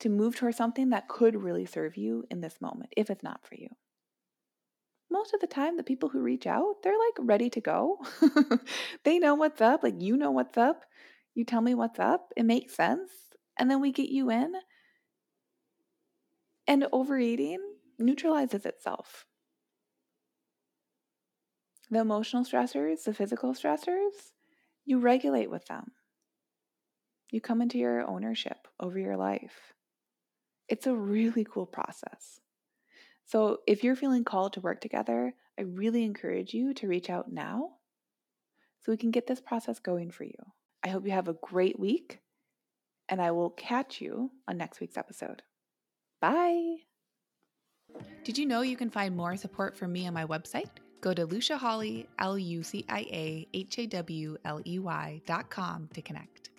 to 0.00 0.08
move 0.08 0.36
towards 0.36 0.56
something 0.56 0.90
that 0.90 1.08
could 1.08 1.42
really 1.42 1.66
serve 1.66 1.96
you 1.96 2.24
in 2.30 2.40
this 2.40 2.60
moment 2.60 2.92
if 2.96 3.10
it's 3.10 3.22
not 3.22 3.46
for 3.46 3.54
you. 3.54 3.68
Most 5.10 5.34
of 5.34 5.40
the 5.40 5.46
time, 5.46 5.76
the 5.76 5.82
people 5.82 6.08
who 6.08 6.20
reach 6.20 6.46
out, 6.46 6.82
they're 6.82 6.92
like 6.92 7.28
ready 7.28 7.50
to 7.50 7.60
go. 7.60 7.98
they 9.04 9.18
know 9.18 9.34
what's 9.34 9.60
up, 9.60 9.82
like 9.82 10.00
you 10.00 10.16
know 10.16 10.30
what's 10.30 10.56
up. 10.56 10.84
You 11.34 11.44
tell 11.44 11.60
me 11.60 11.74
what's 11.74 11.98
up, 11.98 12.32
it 12.36 12.44
makes 12.44 12.74
sense. 12.74 13.10
And 13.58 13.70
then 13.70 13.80
we 13.80 13.92
get 13.92 14.08
you 14.08 14.30
in. 14.30 14.54
And 16.66 16.86
overeating 16.92 17.60
neutralizes 17.98 18.64
itself. 18.64 19.26
The 21.92 22.00
emotional 22.00 22.42
stressors, 22.42 23.04
the 23.04 23.12
physical 23.12 23.52
stressors, 23.52 24.32
you 24.86 24.98
regulate 24.98 25.50
with 25.50 25.66
them. 25.66 25.92
You 27.30 27.42
come 27.42 27.60
into 27.60 27.76
your 27.76 28.08
ownership 28.08 28.66
over 28.80 28.98
your 28.98 29.18
life. 29.18 29.74
It's 30.70 30.86
a 30.86 30.94
really 30.94 31.44
cool 31.44 31.66
process. 31.66 32.40
So, 33.26 33.58
if 33.66 33.84
you're 33.84 33.94
feeling 33.94 34.24
called 34.24 34.54
to 34.54 34.62
work 34.62 34.80
together, 34.80 35.34
I 35.58 35.62
really 35.62 36.04
encourage 36.04 36.54
you 36.54 36.72
to 36.72 36.88
reach 36.88 37.10
out 37.10 37.30
now 37.30 37.72
so 38.80 38.90
we 38.90 38.96
can 38.96 39.10
get 39.10 39.26
this 39.26 39.42
process 39.42 39.78
going 39.78 40.10
for 40.10 40.24
you. 40.24 40.38
I 40.82 40.88
hope 40.88 41.04
you 41.04 41.12
have 41.12 41.28
a 41.28 41.36
great 41.42 41.78
week, 41.78 42.20
and 43.10 43.20
I 43.20 43.32
will 43.32 43.50
catch 43.50 44.00
you 44.00 44.30
on 44.48 44.56
next 44.56 44.80
week's 44.80 44.96
episode. 44.96 45.42
Bye. 46.22 46.76
Did 48.24 48.38
you 48.38 48.46
know 48.46 48.62
you 48.62 48.78
can 48.78 48.88
find 48.88 49.14
more 49.14 49.36
support 49.36 49.76
from 49.76 49.92
me 49.92 50.06
on 50.06 50.14
my 50.14 50.24
website? 50.24 50.81
Go 51.02 51.12
to 51.12 51.26
Lucia 51.26 51.58
Hawley, 51.58 52.06
L 52.20 52.38
U 52.38 52.62
C 52.62 52.84
I 52.88 53.00
A 53.10 53.48
H 53.52 53.78
A 53.80 53.86
W 53.86 54.38
L 54.44 54.60
E 54.64 54.78
Y 54.78 55.20
dot 55.26 55.50
com 55.50 55.88
to 55.94 56.00
connect. 56.00 56.51